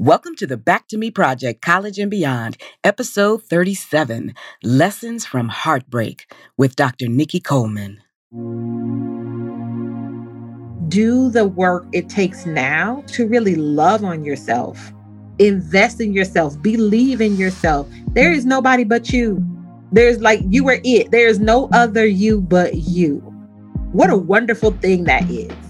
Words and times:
Welcome 0.00 0.36
to 0.36 0.46
the 0.46 0.56
Back 0.56 0.86
to 0.90 0.96
Me 0.96 1.10
Project 1.10 1.60
College 1.60 1.98
and 1.98 2.08
Beyond, 2.08 2.56
episode 2.84 3.42
37 3.42 4.32
Lessons 4.62 5.26
from 5.26 5.48
Heartbreak 5.48 6.32
with 6.56 6.76
Dr. 6.76 7.08
Nikki 7.08 7.40
Coleman. 7.40 8.00
Do 10.86 11.30
the 11.30 11.48
work 11.48 11.84
it 11.92 12.08
takes 12.08 12.46
now 12.46 13.02
to 13.08 13.26
really 13.26 13.56
love 13.56 14.04
on 14.04 14.24
yourself, 14.24 14.92
invest 15.40 16.00
in 16.00 16.12
yourself, 16.12 16.62
believe 16.62 17.20
in 17.20 17.36
yourself. 17.36 17.88
There 18.12 18.30
is 18.30 18.46
nobody 18.46 18.84
but 18.84 19.12
you. 19.12 19.44
There's 19.90 20.20
like 20.20 20.42
you 20.48 20.68
are 20.68 20.78
it. 20.84 21.10
There 21.10 21.26
is 21.26 21.40
no 21.40 21.68
other 21.72 22.06
you 22.06 22.40
but 22.40 22.72
you. 22.76 23.16
What 23.90 24.10
a 24.10 24.16
wonderful 24.16 24.70
thing 24.70 25.02
that 25.04 25.28
is. 25.28 25.67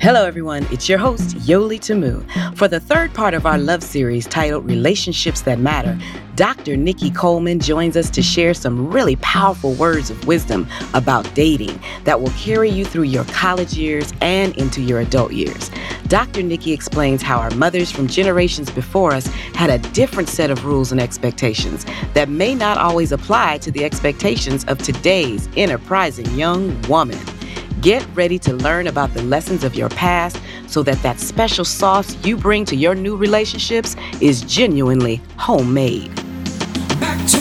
Hello, 0.00 0.26
everyone. 0.26 0.66
It's 0.70 0.88
your 0.88 0.98
host, 0.98 1.36
Yoli 1.46 1.80
Tamu. 1.80 2.22
For 2.56 2.68
the 2.68 2.80
third 2.80 3.14
part 3.14 3.32
of 3.32 3.46
our 3.46 3.56
love 3.56 3.82
series 3.82 4.26
titled 4.26 4.66
Relationships 4.66 5.40
That 5.42 5.58
Matter, 5.58 5.98
Dr. 6.34 6.76
Nikki 6.76 7.10
Coleman 7.10 7.58
joins 7.58 7.96
us 7.96 8.10
to 8.10 8.20
share 8.20 8.52
some 8.52 8.90
really 8.90 9.16
powerful 9.16 9.72
words 9.74 10.10
of 10.10 10.26
wisdom 10.26 10.68
about 10.92 11.32
dating 11.34 11.80
that 12.02 12.20
will 12.20 12.32
carry 12.32 12.68
you 12.68 12.84
through 12.84 13.04
your 13.04 13.24
college 13.26 13.74
years 13.74 14.12
and 14.20 14.54
into 14.56 14.82
your 14.82 15.00
adult 15.00 15.32
years. 15.32 15.70
Dr. 16.08 16.42
Nikki 16.42 16.72
explains 16.72 17.22
how 17.22 17.38
our 17.38 17.50
mothers 17.52 17.90
from 17.90 18.06
generations 18.06 18.70
before 18.70 19.12
us 19.14 19.26
had 19.54 19.70
a 19.70 19.78
different 19.92 20.28
set 20.28 20.50
of 20.50 20.66
rules 20.66 20.92
and 20.92 21.00
expectations 21.00 21.86
that 22.12 22.28
may 22.28 22.54
not 22.54 22.76
always 22.76 23.10
apply 23.10 23.58
to 23.58 23.70
the 23.70 23.84
expectations 23.84 24.64
of 24.64 24.76
today's 24.78 25.48
enterprising 25.56 26.26
young 26.34 26.78
woman. 26.88 27.18
Get 27.84 28.06
ready 28.14 28.38
to 28.38 28.54
learn 28.54 28.86
about 28.86 29.12
the 29.12 29.22
lessons 29.24 29.62
of 29.62 29.74
your 29.74 29.90
past 29.90 30.40
so 30.68 30.82
that 30.84 31.02
that 31.02 31.20
special 31.20 31.66
sauce 31.66 32.16
you 32.24 32.34
bring 32.34 32.64
to 32.64 32.74
your 32.74 32.94
new 32.94 33.14
relationships 33.14 33.94
is 34.22 34.40
genuinely 34.40 35.20
homemade. 35.36 36.10
Ah, 36.16 36.96
back 36.98 37.18
to 37.28 37.38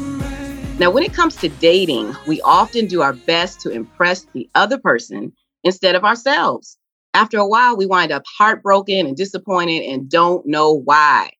me. 0.00 0.78
Now, 0.80 0.90
when 0.90 1.04
it 1.04 1.14
comes 1.14 1.36
to 1.36 1.48
dating, 1.48 2.12
we 2.26 2.40
often 2.40 2.88
do 2.88 3.02
our 3.02 3.12
best 3.12 3.60
to 3.60 3.70
impress 3.70 4.26
the 4.34 4.50
other 4.56 4.78
person 4.78 5.32
instead 5.62 5.94
of 5.94 6.04
ourselves. 6.04 6.76
After 7.14 7.38
a 7.38 7.46
while, 7.46 7.76
we 7.76 7.86
wind 7.86 8.10
up 8.10 8.24
heartbroken 8.36 9.06
and 9.06 9.16
disappointed 9.16 9.84
and 9.84 10.10
don't 10.10 10.44
know 10.44 10.72
why. 10.72 11.30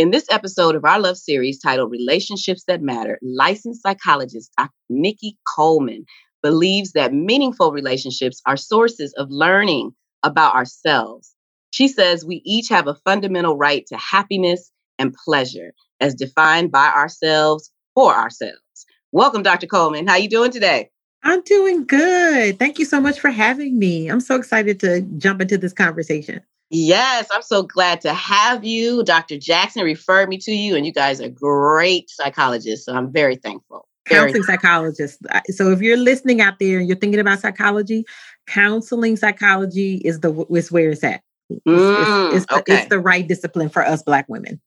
In 0.00 0.12
this 0.12 0.24
episode 0.30 0.76
of 0.76 0.86
our 0.86 0.98
love 0.98 1.18
series 1.18 1.60
titled 1.60 1.90
Relationships 1.90 2.64
That 2.66 2.80
Matter, 2.80 3.18
licensed 3.20 3.82
psychologist 3.82 4.50
Dr. 4.56 4.70
Nikki 4.88 5.36
Coleman 5.54 6.06
believes 6.42 6.92
that 6.92 7.12
meaningful 7.12 7.70
relationships 7.70 8.40
are 8.46 8.56
sources 8.56 9.12
of 9.18 9.28
learning 9.28 9.90
about 10.22 10.54
ourselves. 10.54 11.34
She 11.70 11.86
says 11.86 12.24
we 12.24 12.40
each 12.46 12.70
have 12.70 12.86
a 12.86 12.94
fundamental 13.04 13.58
right 13.58 13.84
to 13.88 13.98
happiness 13.98 14.72
and 14.98 15.12
pleasure 15.12 15.74
as 16.00 16.14
defined 16.14 16.72
by 16.72 16.86
ourselves 16.86 17.70
for 17.94 18.14
ourselves. 18.14 18.86
Welcome, 19.12 19.42
Dr. 19.42 19.66
Coleman. 19.66 20.06
How 20.06 20.14
are 20.14 20.18
you 20.18 20.30
doing 20.30 20.50
today? 20.50 20.88
I'm 21.24 21.42
doing 21.42 21.84
good. 21.84 22.58
Thank 22.58 22.78
you 22.78 22.86
so 22.86 23.02
much 23.02 23.20
for 23.20 23.28
having 23.28 23.78
me. 23.78 24.08
I'm 24.08 24.20
so 24.20 24.36
excited 24.36 24.80
to 24.80 25.02
jump 25.18 25.42
into 25.42 25.58
this 25.58 25.74
conversation. 25.74 26.40
Yes, 26.70 27.26
I'm 27.32 27.42
so 27.42 27.64
glad 27.64 28.00
to 28.02 28.14
have 28.14 28.64
you. 28.64 29.02
Dr. 29.02 29.36
Jackson 29.36 29.82
referred 29.82 30.28
me 30.28 30.38
to 30.38 30.52
you, 30.52 30.76
and 30.76 30.86
you 30.86 30.92
guys 30.92 31.20
are 31.20 31.28
great 31.28 32.08
psychologists. 32.08 32.86
So 32.86 32.94
I'm 32.94 33.12
very 33.12 33.36
thankful. 33.36 33.88
Very 34.08 34.32
counseling 34.32 34.42
psychologist. 34.44 35.18
So 35.48 35.72
if 35.72 35.82
you're 35.82 35.96
listening 35.96 36.40
out 36.40 36.58
there 36.60 36.78
and 36.78 36.88
you're 36.88 36.96
thinking 36.96 37.20
about 37.20 37.40
psychology, 37.40 38.04
counseling 38.46 39.16
psychology 39.16 39.96
is 40.04 40.20
the 40.20 40.46
is 40.50 40.70
where 40.70 40.90
it's 40.90 41.02
at. 41.02 41.22
It's, 41.50 41.60
mm, 41.66 42.34
it's, 42.34 42.44
it's, 42.44 42.52
okay. 42.52 42.62
the, 42.66 42.78
it's 42.78 42.88
the 42.88 43.00
right 43.00 43.26
discipline 43.26 43.68
for 43.68 43.84
us 43.84 44.02
Black 44.02 44.28
women. 44.28 44.60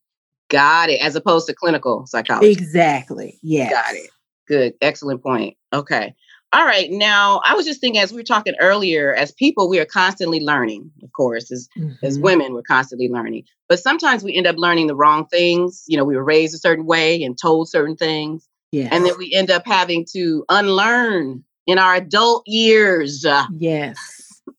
Got 0.50 0.90
it. 0.90 1.02
As 1.02 1.16
opposed 1.16 1.48
to 1.48 1.54
clinical 1.54 2.06
psychology. 2.06 2.52
Exactly. 2.52 3.40
Yeah. 3.42 3.69
Got 3.69 3.96
it. 3.96 4.09
Good. 4.47 4.74
Excellent 4.81 5.24
point. 5.24 5.56
Okay. 5.72 6.13
All 6.53 6.66
right. 6.66 6.91
Now, 6.91 7.41
I 7.44 7.56
was 7.56 7.66
just 7.66 7.81
thinking 7.81 8.00
as 8.00 8.12
we 8.12 8.18
were 8.18 8.24
talking 8.24 8.53
earlier, 8.59 9.16
as 9.16 9.31
people, 9.31 9.68
we 9.68 9.80
are 9.80 9.86
constantly 9.86 10.40
learning, 10.40 10.91
of 11.02 11.12
course, 11.12 11.52
as, 11.52 11.68
mm-hmm. 11.75 11.94
as 12.06 12.19
women, 12.19 12.53
we're 12.53 12.62
constantly 12.62 13.09
learning. 13.09 13.46
But 13.68 13.80
sometimes 13.80 14.24
we 14.24 14.36
end 14.36 14.46
up 14.46 14.58
learning 14.58 14.86
the 14.86 14.96
wrong 14.96 15.25
things. 15.25 15.84
You 15.88 15.97
know, 15.97 16.06
we 16.06 16.16
were 16.16 16.24
raised 16.24 16.53
a 16.53 16.59
certain 16.59 16.86
way 16.86 17.24
and 17.24 17.36
told 17.42 17.69
certain 17.69 17.96
things. 17.96 18.47
Yes. 18.72 18.90
And 18.92 19.03
then 19.03 19.18
we 19.18 19.34
end 19.34 19.50
up 19.50 19.66
having 19.66 20.06
to 20.13 20.46
unlearn 20.47 21.44
in 21.66 21.80
our 21.80 21.96
adult 21.96 22.44
years. 22.46 23.25
Yes. 23.58 23.97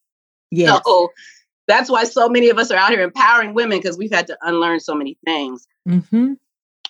Yes. 0.50 0.82
So 0.86 1.08
that's 1.66 1.90
why 1.90 2.04
so 2.04 2.28
many 2.28 2.48
of 2.48 2.58
us 2.58 2.70
are 2.70 2.76
out 2.76 2.90
here 2.90 3.00
empowering 3.00 3.54
women 3.54 3.78
because 3.78 3.98
we've 3.98 4.12
had 4.12 4.28
to 4.28 4.38
unlearn 4.42 4.78
so 4.78 4.94
many 4.94 5.18
things. 5.24 5.66
Mm-hmm. 5.88 6.34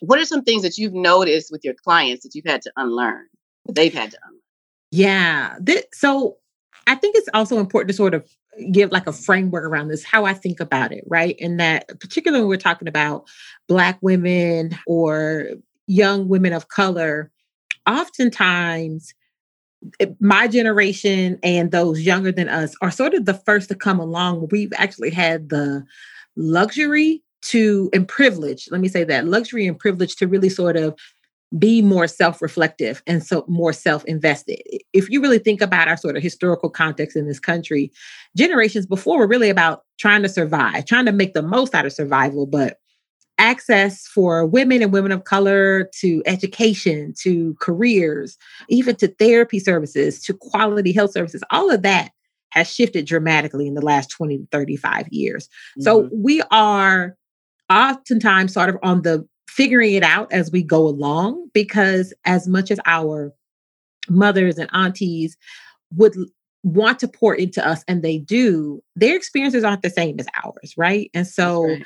What 0.00 0.18
are 0.18 0.26
some 0.26 0.42
things 0.42 0.64
that 0.64 0.76
you've 0.76 0.92
noticed 0.92 1.50
with 1.50 1.64
your 1.64 1.72
clients 1.72 2.24
that 2.24 2.34
you've 2.34 2.44
had 2.44 2.60
to 2.62 2.72
unlearn? 2.76 3.24
That 3.64 3.74
they've 3.74 3.94
had 3.94 4.10
to 4.10 4.18
unlearn. 4.22 4.33
Yeah. 4.94 5.56
This, 5.60 5.84
so 5.92 6.36
I 6.86 6.94
think 6.94 7.16
it's 7.16 7.28
also 7.34 7.58
important 7.58 7.88
to 7.88 7.96
sort 7.96 8.14
of 8.14 8.24
give 8.70 8.92
like 8.92 9.08
a 9.08 9.12
framework 9.12 9.64
around 9.64 9.88
this, 9.88 10.04
how 10.04 10.24
I 10.24 10.34
think 10.34 10.60
about 10.60 10.92
it, 10.92 11.02
right? 11.08 11.34
And 11.40 11.58
that 11.58 11.88
particularly 11.98 12.42
when 12.42 12.48
we're 12.48 12.58
talking 12.58 12.86
about 12.86 13.26
Black 13.66 13.98
women 14.02 14.78
or 14.86 15.48
young 15.88 16.28
women 16.28 16.52
of 16.52 16.68
color, 16.68 17.32
oftentimes 17.88 19.12
eh, 19.98 20.06
my 20.20 20.46
generation 20.46 21.40
and 21.42 21.72
those 21.72 22.02
younger 22.02 22.30
than 22.30 22.48
us 22.48 22.76
are 22.80 22.92
sort 22.92 23.14
of 23.14 23.24
the 23.24 23.34
first 23.34 23.70
to 23.70 23.74
come 23.74 23.98
along. 23.98 24.46
We've 24.52 24.72
actually 24.76 25.10
had 25.10 25.48
the 25.48 25.84
luxury 26.36 27.20
to 27.46 27.90
and 27.92 28.06
privilege, 28.06 28.68
let 28.70 28.80
me 28.80 28.88
say 28.88 29.02
that 29.02 29.26
luxury 29.26 29.66
and 29.66 29.76
privilege 29.76 30.14
to 30.16 30.28
really 30.28 30.48
sort 30.48 30.76
of 30.76 30.96
be 31.58 31.82
more 31.82 32.06
self-reflective 32.06 33.02
and 33.06 33.24
so 33.24 33.44
more 33.46 33.72
self-invested. 33.72 34.60
If 34.92 35.08
you 35.08 35.20
really 35.20 35.38
think 35.38 35.60
about 35.60 35.88
our 35.88 35.96
sort 35.96 36.16
of 36.16 36.22
historical 36.22 36.70
context 36.70 37.16
in 37.16 37.26
this 37.26 37.38
country, 37.38 37.92
generations 38.36 38.86
before 38.86 39.18
were 39.18 39.26
really 39.26 39.50
about 39.50 39.82
trying 39.98 40.22
to 40.22 40.28
survive, 40.28 40.86
trying 40.86 41.06
to 41.06 41.12
make 41.12 41.34
the 41.34 41.42
most 41.42 41.74
out 41.74 41.86
of 41.86 41.92
survival, 41.92 42.46
but 42.46 42.78
access 43.38 44.06
for 44.06 44.46
women 44.46 44.82
and 44.82 44.92
women 44.92 45.12
of 45.12 45.24
color 45.24 45.90
to 46.00 46.22
education, 46.26 47.12
to 47.20 47.56
careers, 47.60 48.38
even 48.68 48.96
to 48.96 49.08
therapy 49.08 49.58
services, 49.58 50.22
to 50.22 50.34
quality 50.34 50.92
health 50.92 51.12
services, 51.12 51.42
all 51.50 51.70
of 51.70 51.82
that 51.82 52.10
has 52.50 52.72
shifted 52.72 53.04
dramatically 53.04 53.66
in 53.66 53.74
the 53.74 53.84
last 53.84 54.08
20 54.10 54.38
to 54.38 54.46
35 54.52 55.08
years. 55.08 55.46
Mm-hmm. 55.46 55.82
So 55.82 56.08
we 56.12 56.42
are 56.52 57.16
oftentimes 57.70 58.54
sort 58.54 58.68
of 58.68 58.76
on 58.82 59.02
the 59.02 59.26
figuring 59.48 59.94
it 59.94 60.02
out 60.02 60.32
as 60.32 60.50
we 60.50 60.62
go 60.62 60.86
along 60.86 61.48
because 61.52 62.12
as 62.24 62.48
much 62.48 62.70
as 62.70 62.80
our 62.86 63.32
mothers 64.08 64.58
and 64.58 64.68
aunties 64.72 65.36
would 65.92 66.14
want 66.62 66.98
to 66.98 67.08
pour 67.08 67.34
into 67.34 67.66
us 67.66 67.84
and 67.86 68.02
they 68.02 68.18
do 68.18 68.82
their 68.96 69.14
experiences 69.16 69.64
aren't 69.64 69.82
the 69.82 69.90
same 69.90 70.16
as 70.18 70.26
ours 70.42 70.74
right 70.76 71.10
and 71.12 71.26
so 71.26 71.64
right. 71.64 71.82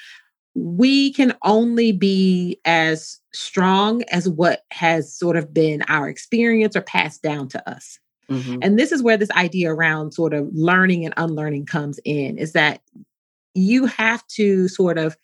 we 0.55 1.13
can 1.13 1.35
only 1.43 1.91
be 1.91 2.61
as 2.65 3.21
strong 3.33 4.03
as 4.05 4.29
what 4.29 4.63
has 4.71 5.15
sort 5.15 5.37
of 5.37 5.53
been 5.53 5.83
our 5.89 6.09
experience 6.09 6.77
or 6.77 6.81
passed 6.81 7.23
down 7.23 7.49
to 7.49 7.69
us 7.69 7.99
mm-hmm. 8.31 8.59
and 8.63 8.79
this 8.79 8.93
is 8.93 9.03
where 9.03 9.17
this 9.17 9.31
idea 9.33 9.73
around 9.73 10.13
sort 10.13 10.33
of 10.33 10.49
learning 10.53 11.05
and 11.05 11.15
unlearning 11.17 11.67
comes 11.67 11.99
in 12.05 12.39
is 12.39 12.53
that 12.53 12.81
you 13.55 13.85
have 13.85 14.25
to 14.29 14.69
sort 14.69 14.97
of 14.97 15.17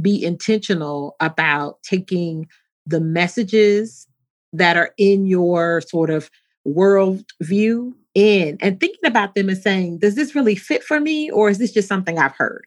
be 0.00 0.22
intentional 0.24 1.16
about 1.20 1.82
taking 1.82 2.46
the 2.86 3.00
messages 3.00 4.06
that 4.52 4.76
are 4.76 4.92
in 4.98 5.26
your 5.26 5.80
sort 5.80 6.10
of 6.10 6.30
world 6.64 7.24
view 7.42 7.96
in 8.14 8.56
and 8.60 8.80
thinking 8.80 9.04
about 9.04 9.34
them 9.34 9.48
and 9.48 9.58
saying, 9.58 9.98
does 9.98 10.14
this 10.14 10.34
really 10.34 10.54
fit 10.54 10.82
for 10.82 11.00
me 11.00 11.30
or 11.30 11.48
is 11.48 11.58
this 11.58 11.72
just 11.72 11.88
something 11.88 12.18
I've 12.18 12.36
heard? 12.36 12.66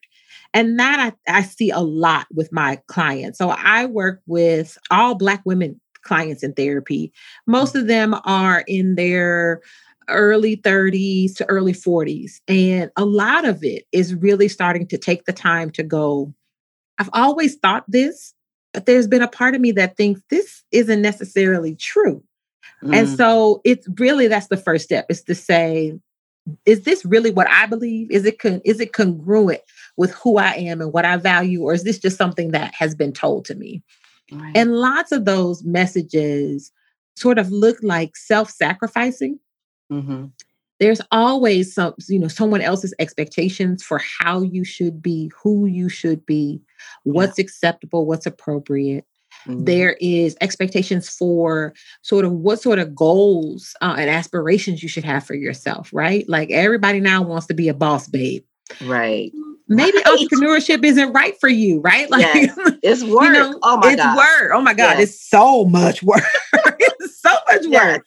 And 0.54 0.80
that 0.80 1.14
I, 1.28 1.40
I 1.40 1.42
see 1.44 1.70
a 1.70 1.80
lot 1.80 2.28
with 2.34 2.52
my 2.52 2.82
clients. 2.88 3.38
So 3.38 3.50
I 3.50 3.86
work 3.86 4.22
with 4.28 4.78
all 4.92 5.16
Black 5.16 5.42
women 5.46 5.80
clients 6.04 6.44
in 6.44 6.54
therapy. 6.54 7.12
Most 7.46 7.76
of 7.76 7.88
them 7.88 8.16
are 8.24 8.64
in 8.68 8.96
their 8.96 9.62
early 10.10 10.58
30s 10.58 11.36
to 11.36 11.46
early 11.50 11.74
40s. 11.74 12.40
And 12.48 12.90
a 12.96 13.06
lot 13.06 13.46
of 13.46 13.64
it 13.64 13.86
is 13.92 14.16
really 14.16 14.48
starting 14.48 14.88
to 14.88 14.98
take 14.98 15.26
the 15.26 15.34
time 15.34 15.70
to 15.72 15.84
go, 15.84 16.34
I've 16.98 17.10
always 17.14 17.56
thought 17.56 17.86
this, 17.88 18.34
but 18.74 18.86
there's 18.86 19.08
been 19.08 19.22
a 19.22 19.28
part 19.28 19.56
of 19.56 19.62
me 19.62 19.72
that 19.74 19.98
thinks 19.98 20.22
this 20.30 20.64
isn't 20.72 21.02
necessarily 21.02 21.76
true. 21.76 22.24
Mm. 22.84 22.96
And 22.96 23.10
so 23.10 23.62
it's 23.64 23.88
really 23.98 24.28
that's 24.28 24.48
the 24.48 24.58
first 24.58 24.86
step 24.86 25.06
is 25.10 25.24
to 25.24 25.36
say, 25.36 25.98
is 26.66 26.84
this 26.84 27.04
really 27.04 27.32
what 27.32 27.50
I 27.50 27.66
believe? 27.66 28.10
Is 28.12 28.26
it 28.26 28.40
con- 28.40 28.62
is 28.64 28.80
it 28.80 28.94
congruent 28.94 29.62
with 29.98 30.12
who 30.12 30.38
I 30.38 30.54
am 30.54 30.82
and 30.82 30.94
what 30.94 31.06
I 31.06 31.18
value, 31.18 31.64
or 31.64 31.74
is 31.74 31.84
this 31.84 32.00
just 32.00 32.18
something 32.18 32.52
that 32.52 32.74
has 32.74 32.96
been 32.96 33.12
told 33.12 33.46
to 33.46 33.56
me? 33.56 33.84
Right. 34.32 34.56
And 34.56 34.76
lots 34.76 35.12
of 35.12 35.26
those 35.26 35.64
messages 35.64 36.72
sort 37.16 37.38
of 37.38 37.52
look 37.52 37.78
like 37.82 38.16
self-sacrificing. 38.16 39.40
Mm-hmm. 39.92 40.26
There's 40.80 41.02
always 41.12 41.74
some, 41.74 41.94
you 42.08 42.20
know, 42.20 42.28
someone 42.28 42.62
else's 42.62 42.94
expectations 43.00 43.84
for 43.84 44.00
how 44.20 44.42
you 44.42 44.64
should 44.64 45.02
be, 45.02 45.32
who 45.42 45.66
you 45.66 45.90
should 45.90 46.26
be, 46.26 46.62
what's 47.04 47.38
yeah. 47.38 47.44
acceptable, 47.44 48.06
what's 48.06 48.26
appropriate. 48.26 49.06
Mm-hmm. 49.46 49.66
There 49.66 49.98
is 50.02 50.36
expectations 50.42 51.10
for 51.10 51.74
sort 52.02 52.26
of 52.26 52.32
what 52.32 52.62
sort 52.62 52.80
of 52.80 52.96
goals 52.96 53.76
uh, 53.82 53.96
and 53.98 54.10
aspirations 54.10 54.84
you 54.84 54.90
should 54.90 55.06
have 55.06 55.26
for 55.26 55.36
yourself, 55.36 55.90
right? 55.94 56.28
Like 56.28 56.52
everybody 56.52 57.00
now 57.00 57.22
wants 57.22 57.48
to 57.48 57.54
be 57.54 57.70
a 57.70 57.74
boss 57.74 58.08
babe. 58.08 58.44
Right. 58.84 59.32
Maybe 59.70 59.98
right. 59.98 60.06
entrepreneurship 60.06 60.84
isn't 60.84 61.14
right 61.14 61.40
for 61.40 61.50
you, 61.50 61.80
right? 61.80 62.10
Like 62.18 62.22
yes. 62.22 62.58
it's 62.84 63.04
work. 63.06 63.24
You 63.24 63.34
know, 63.34 63.60
oh 63.64 63.78
my 63.78 63.92
it's 63.92 64.02
God. 64.02 64.18
work. 64.18 64.52
Oh 64.54 64.62
my 64.62 64.74
God. 64.74 65.00
Yes. 65.00 65.10
It's 65.10 65.30
so 65.30 65.66
much 65.66 66.04
work. 66.04 66.24
it's 66.54 67.22
so 67.22 67.32
much 67.48 67.66
work. 67.66 67.72
Yes. 67.72 68.02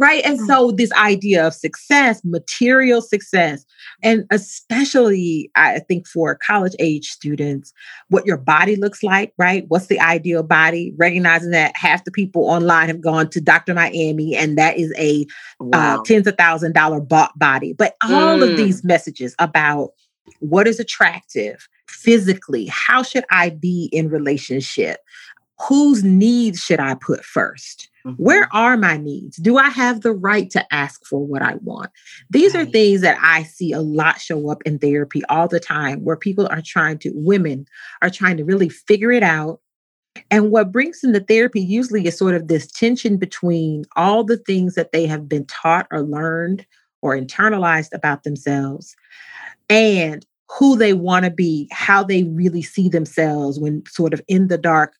Right. 0.00 0.24
And 0.24 0.40
mm. 0.40 0.46
so 0.46 0.70
this 0.70 0.90
idea 0.92 1.46
of 1.46 1.52
success, 1.52 2.22
material 2.24 3.02
success, 3.02 3.66
and 4.02 4.24
especially 4.30 5.50
I 5.56 5.80
think 5.80 6.08
for 6.08 6.34
college 6.36 6.74
age 6.78 7.10
students, 7.10 7.74
what 8.08 8.24
your 8.24 8.38
body 8.38 8.76
looks 8.76 9.02
like, 9.02 9.34
right? 9.36 9.66
What's 9.68 9.88
the 9.88 10.00
ideal 10.00 10.42
body? 10.42 10.94
Recognizing 10.96 11.50
that 11.50 11.76
half 11.76 12.04
the 12.04 12.10
people 12.10 12.46
online 12.46 12.88
have 12.88 13.02
gone 13.02 13.28
to 13.28 13.42
Dr. 13.42 13.74
Miami 13.74 14.34
and 14.34 14.56
that 14.56 14.78
is 14.78 14.90
a 14.96 15.26
uh, 15.60 15.66
wow. 15.66 15.98
uh, 15.98 16.02
tens 16.02 16.26
of 16.26 16.38
thousand 16.38 16.72
dollar 16.72 17.00
bought 17.00 17.38
body. 17.38 17.74
But 17.74 17.96
all 18.02 18.38
mm. 18.38 18.50
of 18.50 18.56
these 18.56 18.82
messages 18.82 19.34
about 19.38 19.90
what 20.38 20.66
is 20.66 20.80
attractive 20.80 21.68
physically, 21.88 22.64
how 22.70 23.02
should 23.02 23.24
I 23.30 23.50
be 23.50 23.90
in 23.92 24.08
relationship? 24.08 25.00
Whose 25.68 26.02
needs 26.02 26.58
should 26.60 26.80
I 26.80 26.94
put 26.94 27.20
1st 27.20 27.36
mm-hmm. 27.36 27.89
Where 28.16 28.44
mm-hmm. 28.44 28.56
are 28.56 28.76
my 28.76 28.96
needs? 28.96 29.36
Do 29.36 29.58
I 29.58 29.68
have 29.68 30.00
the 30.00 30.12
right 30.12 30.50
to 30.50 30.74
ask 30.74 31.04
for 31.04 31.24
what 31.24 31.42
I 31.42 31.56
want? 31.56 31.90
These 32.30 32.54
right. 32.54 32.66
are 32.66 32.70
things 32.70 33.00
that 33.02 33.18
I 33.22 33.42
see 33.42 33.72
a 33.72 33.80
lot 33.80 34.20
show 34.20 34.50
up 34.50 34.62
in 34.64 34.78
therapy 34.78 35.22
all 35.28 35.48
the 35.48 35.60
time 35.60 36.04
where 36.04 36.16
people 36.16 36.46
are 36.50 36.62
trying 36.64 36.98
to, 36.98 37.12
women 37.14 37.66
are 38.02 38.10
trying 38.10 38.36
to 38.38 38.44
really 38.44 38.68
figure 38.68 39.12
it 39.12 39.22
out. 39.22 39.60
And 40.30 40.50
what 40.50 40.72
brings 40.72 41.00
them 41.00 41.12
to 41.12 41.20
therapy 41.20 41.60
usually 41.60 42.06
is 42.06 42.18
sort 42.18 42.34
of 42.34 42.48
this 42.48 42.66
tension 42.66 43.16
between 43.16 43.84
all 43.96 44.24
the 44.24 44.38
things 44.38 44.74
that 44.74 44.92
they 44.92 45.06
have 45.06 45.28
been 45.28 45.46
taught 45.46 45.86
or 45.90 46.02
learned 46.02 46.66
or 47.02 47.16
internalized 47.16 47.92
about 47.92 48.24
themselves 48.24 48.96
and 49.68 50.26
who 50.58 50.76
they 50.76 50.92
want 50.92 51.24
to 51.24 51.30
be, 51.30 51.68
how 51.70 52.02
they 52.02 52.24
really 52.24 52.62
see 52.62 52.88
themselves 52.88 53.60
when 53.60 53.84
sort 53.86 54.12
of 54.12 54.20
in 54.26 54.48
the 54.48 54.58
dark, 54.58 54.94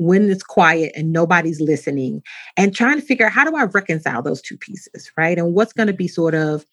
when 0.00 0.30
it's 0.30 0.42
quiet 0.42 0.92
and 0.96 1.12
nobody's 1.12 1.60
listening, 1.60 2.22
and 2.56 2.74
trying 2.74 2.98
to 2.98 3.06
figure 3.06 3.26
out 3.26 3.32
how 3.32 3.44
do 3.44 3.54
I 3.54 3.64
reconcile 3.64 4.22
those 4.22 4.40
two 4.40 4.56
pieces, 4.56 5.12
right? 5.16 5.36
And 5.36 5.52
what's 5.52 5.74
going 5.74 5.88
to 5.88 5.92
be 5.92 6.08
sort 6.08 6.34
of 6.34 6.64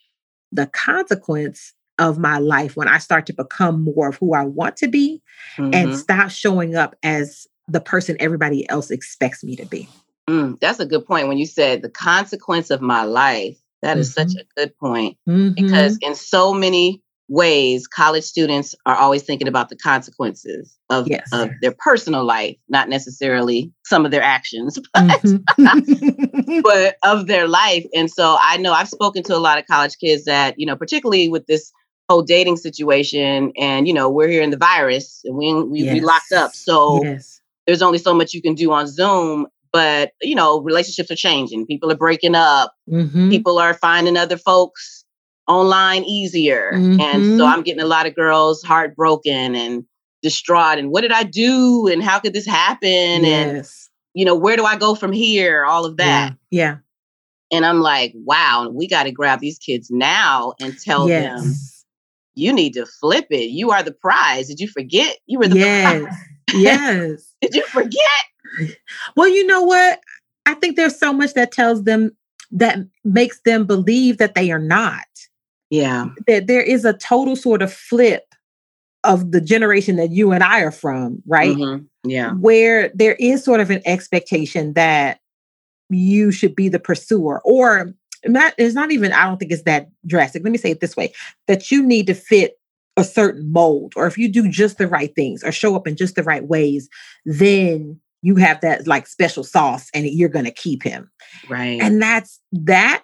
the 0.53 0.68
consequence 0.68 1.74
of 2.00 2.18
my 2.18 2.38
life 2.38 2.77
when 2.77 2.88
I 2.88 3.00
start 3.00 3.25
to 3.25 3.33
become 3.33 3.83
more 3.83 4.09
of 4.09 4.15
who 4.15 4.33
I 4.33 4.44
want 4.44 4.77
to 4.77 4.88
be 4.88 5.21
mm-hmm. 5.57 5.74
and 5.74 5.97
stop 5.97 6.29
showing 6.29 6.75
up 6.75 6.95
as 7.03 7.47
the 7.68 7.81
person 7.81 8.15
everybody 8.19 8.69
else 8.69 8.91
expects 8.91 9.44
me 9.44 9.57
to 9.57 9.65
be. 9.65 9.89
Mm, 10.30 10.57
that's 10.62 10.80
a 10.80 10.85
good 10.85 11.06
point. 11.06 11.27
When 11.27 11.38
you 11.38 11.45
said 11.45 11.81
the 11.81 11.89
consequence 11.89 12.69
of 12.69 12.81
my 12.81 13.03
life, 13.03 13.57
that 13.81 13.91
mm-hmm. 13.91 14.00
is 14.00 14.13
such 14.13 14.30
mm-hmm. 14.30 14.39
a 14.39 14.62
good 14.62 14.77
point 14.77 15.18
mm-hmm. 15.27 15.53
because 15.53 15.97
in 16.01 16.15
so 16.15 16.53
many 16.53 17.01
ways 17.29 17.88
college 17.88 18.24
students 18.24 18.74
are 18.85 18.95
always 18.95 19.24
thinking 19.24 19.47
about 19.47 19.69
the 19.69 19.75
consequences 19.75 20.77
of, 20.89 21.07
yes. 21.07 21.27
of 21.33 21.50
their 21.62 21.74
personal 21.77 22.24
life 22.24 22.56
not 22.69 22.88
necessarily 22.88 23.71
some 23.83 24.06
of 24.06 24.12
their 24.12 24.21
actions 24.24 24.79
but, 24.94 25.21
mm-hmm. 25.21 26.62
but 26.63 26.95
of 27.03 27.27
their 27.27 27.47
life 27.47 27.85
and 27.94 28.09
so 28.09 28.38
i 28.41 28.56
know 28.57 28.71
i've 28.71 28.88
spoken 28.88 29.24
to 29.24 29.35
a 29.35 29.39
lot 29.39 29.57
of 29.57 29.65
college 29.68 29.97
kids 29.97 30.24
that 30.24 30.57
you 30.57 30.65
know 30.65 30.75
particularly 30.75 31.27
with 31.27 31.45
this 31.47 31.71
whole 32.09 32.21
dating 32.21 32.56
situation 32.56 33.51
and 33.57 33.88
you 33.88 33.94
know 33.94 34.09
we're 34.09 34.30
here 34.30 34.41
in 34.41 34.50
the 34.50 34.57
virus 34.57 35.21
and 35.25 35.35
we 35.35 35.53
we, 35.63 35.81
yes. 35.81 35.94
we 35.94 36.00
locked 36.00 36.31
up 36.31 36.53
so 36.53 37.03
yes. 37.03 37.41
there's 37.65 37.81
only 37.81 37.97
so 37.97 38.13
much 38.13 38.33
you 38.33 38.41
can 38.41 38.56
do 38.56 38.71
on 38.71 38.88
zoom 38.88 39.47
but 39.73 40.12
you 40.21 40.35
know 40.35 40.62
relationships 40.62 41.12
are 41.12 41.15
changing 41.15 41.65
people 41.65 41.91
are 41.91 41.97
breaking 41.97 42.35
up 42.35 42.73
mm-hmm. 42.89 43.30
people 43.30 43.59
are 43.59 43.73
finding 43.73 44.15
other 44.15 44.38
folks 44.38 44.96
online 45.47 46.03
easier. 46.03 46.71
Mm-hmm. 46.73 47.01
And 47.01 47.23
so 47.23 47.29
mm-hmm. 47.29 47.41
I'm 47.44 47.63
getting 47.63 47.81
a 47.81 47.88
lot 47.88 48.05
of 48.05 48.15
girls 48.15 48.61
heartbroken 48.63 49.55
and 49.55 49.85
distraught. 50.21 50.77
And 50.77 50.91
what 50.91 51.01
did 51.01 51.11
I 51.11 51.23
do? 51.23 51.88
And 51.88 52.03
how 52.03 52.19
could 52.19 52.33
this 52.33 52.45
happen? 52.45 53.23
Yes. 53.23 53.25
And, 53.25 54.19
you 54.19 54.25
know, 54.25 54.35
where 54.35 54.57
do 54.57 54.65
I 54.65 54.77
go 54.77 54.95
from 54.95 55.11
here? 55.11 55.65
All 55.65 55.85
of 55.85 55.97
that. 55.97 56.35
Yeah. 56.49 56.63
yeah. 56.63 56.77
And 57.51 57.65
I'm 57.65 57.79
like, 57.79 58.13
wow, 58.15 58.69
we 58.69 58.88
got 58.88 59.03
to 59.03 59.11
grab 59.11 59.39
these 59.39 59.57
kids 59.57 59.89
now 59.89 60.53
and 60.59 60.77
tell 60.77 61.07
yes. 61.07 61.41
them, 61.41 61.53
you 62.35 62.51
need 62.51 62.73
to 62.73 62.85
flip 62.85 63.27
it. 63.29 63.51
You 63.51 63.71
are 63.71 63.83
the 63.83 63.94
prize. 63.94 64.47
Did 64.47 64.59
you 64.59 64.67
forget? 64.67 65.17
You 65.27 65.39
were 65.39 65.47
the 65.47 65.59
yes. 65.59 66.01
prize. 66.01 66.15
Yes. 66.53 67.33
Did 67.41 67.55
you 67.55 67.63
forget? 67.67 68.77
Well, 69.15 69.27
you 69.27 69.45
know 69.45 69.63
what? 69.63 70.01
I 70.45 70.53
think 70.55 70.75
there's 70.75 70.97
so 70.97 71.13
much 71.13 71.33
that 71.33 71.51
tells 71.51 71.83
them 71.83 72.11
that 72.51 72.79
makes 73.03 73.41
them 73.41 73.65
believe 73.65 74.17
that 74.17 74.35
they 74.35 74.51
are 74.51 74.59
not. 74.59 75.05
Yeah. 75.69 76.10
That 76.28 76.48
there 76.48 76.62
is 76.62 76.86
a 76.86 76.94
total 76.94 77.36
sort 77.36 77.62
of 77.62 77.74
flip 77.74 78.24
of 79.04 79.31
the 79.31 79.42
generation 79.42 79.96
that 79.98 80.12
you 80.12 80.31
and 80.31 80.44
I 80.44 80.62
are 80.62 80.72
from, 80.72 81.22
right? 81.28 81.56
Mm-hmm. 81.56 82.10
Yeah. 82.10 82.31
Where 82.34 82.92
there 82.94 83.16
is 83.16 83.44
sort 83.44 83.60
of 83.60 83.69
an 83.69 83.81
expectation 83.86 84.74
that 84.74 85.19
you 85.90 86.31
should 86.31 86.56
be 86.56 86.69
the 86.69 86.80
pursuer 86.80 87.42
or 87.46 87.94
not 88.25 88.54
it's 88.58 88.75
not 88.75 88.92
even 88.92 89.14
I 89.14 89.25
don't 89.25 89.38
think 89.38 89.52
it's 89.52 89.64
that 89.64 89.88
drastic. 90.06 90.44
Let 90.44 90.52
me 90.52 90.58
say 90.58 90.72
it 90.72 90.81
this 90.81 90.98
way 90.98 91.14
that 91.48 91.72
you 91.72 91.86
need 91.86 92.08
to 92.08 92.14
fit 92.14 92.60
a 92.98 93.04
certain 93.04 93.52
mold 93.52 93.94
or 93.96 94.08
if 94.08 94.18
you 94.18 94.28
do 94.28 94.50
just 94.50 94.78
the 94.78 94.88
right 94.88 95.14
things 95.16 95.44
or 95.44 95.52
show 95.52 95.75
up 95.75 95.88
in 95.88 95.96
just 95.96 96.16
the 96.16 96.24
right 96.24 96.46
ways, 96.46 96.90
then 97.25 98.00
you 98.24 98.36
have 98.36 98.60
that 98.62 98.88
like 98.88 99.08
special 99.08 99.44
sauce 99.44 99.90
and 99.94 100.08
you're 100.08 100.30
going 100.30 100.46
to 100.46 100.52
keep 100.52 100.84
him. 100.84 101.10
Right. 101.48 101.80
And 101.80 102.02
that's 102.02 102.42
that 102.52 103.04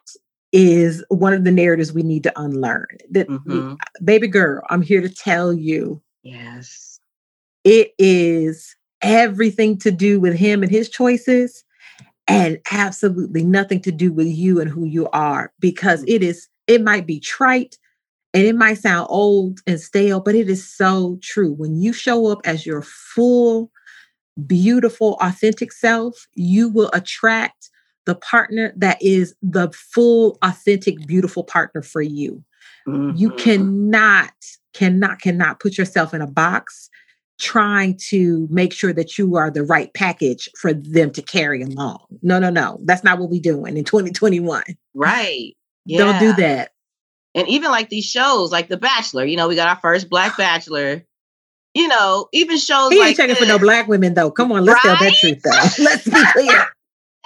is 0.53 1.03
one 1.09 1.33
of 1.33 1.43
the 1.43 1.51
narratives 1.51 1.91
we 1.91 2.03
need 2.03 2.23
to 2.23 2.39
unlearn. 2.39 2.97
That 3.09 3.27
mm-hmm. 3.27 3.73
baby 4.05 4.27
girl, 4.27 4.61
I'm 4.69 4.83
here 4.83 5.01
to 5.01 5.09
tell 5.09 5.51
you. 5.51 6.01
Yes. 6.21 6.99
It 7.65 7.93
is 7.97 8.75
everything 9.01 9.77
to 9.79 9.91
do 9.91 10.19
with 10.19 10.35
him 10.35 10.63
and 10.63 10.71
his 10.71 10.89
choices 10.89 11.65
and 12.27 12.57
absolutely 12.71 13.43
nothing 13.43 13.81
to 13.81 13.91
do 13.91 14.13
with 14.13 14.27
you 14.27 14.61
and 14.61 14.69
who 14.69 14.85
you 14.85 15.09
are 15.09 15.51
because 15.59 16.05
it 16.07 16.23
is 16.23 16.47
it 16.67 16.81
might 16.81 17.05
be 17.05 17.19
trite 17.19 17.77
and 18.33 18.45
it 18.45 18.55
might 18.55 18.77
sound 18.77 19.05
old 19.09 19.59
and 19.67 19.81
stale 19.81 20.21
but 20.21 20.35
it 20.35 20.49
is 20.49 20.65
so 20.65 21.19
true 21.21 21.51
when 21.51 21.81
you 21.81 21.91
show 21.91 22.27
up 22.27 22.39
as 22.45 22.65
your 22.65 22.81
full 22.81 23.69
beautiful 24.47 25.17
authentic 25.19 25.73
self 25.73 26.27
you 26.33 26.69
will 26.69 26.89
attract 26.93 27.69
the 28.05 28.15
partner 28.15 28.73
that 28.77 29.01
is 29.01 29.35
the 29.41 29.71
full, 29.71 30.37
authentic, 30.41 31.05
beautiful 31.07 31.43
partner 31.43 31.81
for 31.81 32.01
you. 32.01 32.43
Mm-hmm. 32.87 33.17
You 33.17 33.31
cannot, 33.31 34.33
cannot, 34.73 35.21
cannot 35.21 35.59
put 35.59 35.77
yourself 35.77 36.13
in 36.13 36.21
a 36.21 36.27
box 36.27 36.89
trying 37.39 37.97
to 38.09 38.47
make 38.49 38.73
sure 38.73 38.93
that 38.93 39.17
you 39.17 39.35
are 39.35 39.49
the 39.49 39.63
right 39.63 39.93
package 39.93 40.49
for 40.57 40.73
them 40.73 41.11
to 41.11 41.21
carry 41.21 41.61
along. 41.61 41.99
No, 42.21 42.39
no, 42.39 42.49
no. 42.49 42.79
That's 42.83 43.03
not 43.03 43.19
what 43.19 43.29
we're 43.29 43.41
doing 43.41 43.77
in 43.77 43.83
2021. 43.83 44.63
Right. 44.93 45.55
Yeah. 45.85 45.97
Don't 45.99 46.19
do 46.19 46.33
that. 46.41 46.71
And 47.35 47.47
even 47.47 47.71
like 47.71 47.89
these 47.89 48.05
shows, 48.05 48.51
like 48.51 48.69
The 48.69 48.77
Bachelor, 48.77 49.25
you 49.25 49.37
know, 49.37 49.47
we 49.47 49.55
got 49.55 49.67
our 49.67 49.79
first 49.81 50.09
Black 50.09 50.37
Bachelor. 50.37 51.03
You 51.73 51.87
know, 51.87 52.27
even 52.31 52.59
shows 52.59 52.91
he 52.91 52.99
like 52.99 53.09
ain't 53.09 53.17
checking 53.17 53.29
this. 53.33 53.39
for 53.39 53.47
no 53.47 53.57
black 53.57 53.87
women 53.87 54.13
though. 54.13 54.29
Come 54.29 54.51
on, 54.51 54.63
let's 54.63 54.85
right? 54.85 54.95
tell 54.95 55.09
that 55.09 55.15
truth 55.15 55.41
though. 55.43 55.83
let's 55.83 56.07
be 56.07 56.23
clear. 56.33 56.67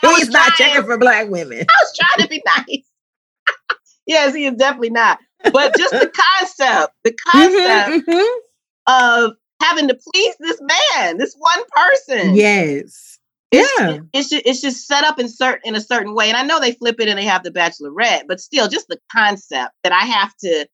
He's 0.02 0.30
not 0.30 0.54
checking 0.54 0.84
for 0.84 0.98
black 0.98 1.30
women. 1.30 1.60
I 1.60 1.84
was 1.84 1.94
trying 1.98 2.28
to 2.28 2.30
be 2.30 2.42
nice. 2.46 2.84
yes, 4.08 4.36
he 4.36 4.46
is 4.46 4.56
definitely 4.56 4.92
not. 4.92 5.20
But 5.52 5.78
just 5.78 5.92
the 5.92 6.12
concept, 6.40 6.94
the 7.04 7.12
mm-hmm, 7.12 7.32
concept 7.32 8.08
mm-hmm, 8.08 8.12
mm-hmm. 8.12 9.26
of 9.28 9.34
having 9.62 9.88
to 9.88 9.96
please 9.96 10.36
this 10.40 10.60
man, 10.62 11.18
this 11.18 11.36
one 11.38 11.64
person. 11.76 12.36
Yes. 12.36 13.20
It's, 13.52 13.72
yeah. 13.80 14.00
It's 14.14 14.30
just, 14.30 14.46
it's 14.46 14.62
just 14.62 14.88
set 14.88 15.06
up 15.06 15.20
in 15.20 15.30
certain 15.30 15.62
in 15.64 15.76
a 15.76 15.82
certain 15.82 16.14
way. 16.14 16.28
And 16.28 16.38
I 16.38 16.44
know 16.44 16.60
they 16.60 16.74
flip 16.74 17.00
it 17.00 17.08
and 17.08 17.18
they 17.18 17.26
have 17.26 17.44
the 17.44 17.52
bachelorette, 17.52 18.24
but 18.28 18.42
still 18.42 18.68
just 18.68 18.88
the 18.88 19.00
concept 19.12 19.74
that 19.84 19.94
I 19.94 20.02
have 20.06 20.36
to 20.38 20.68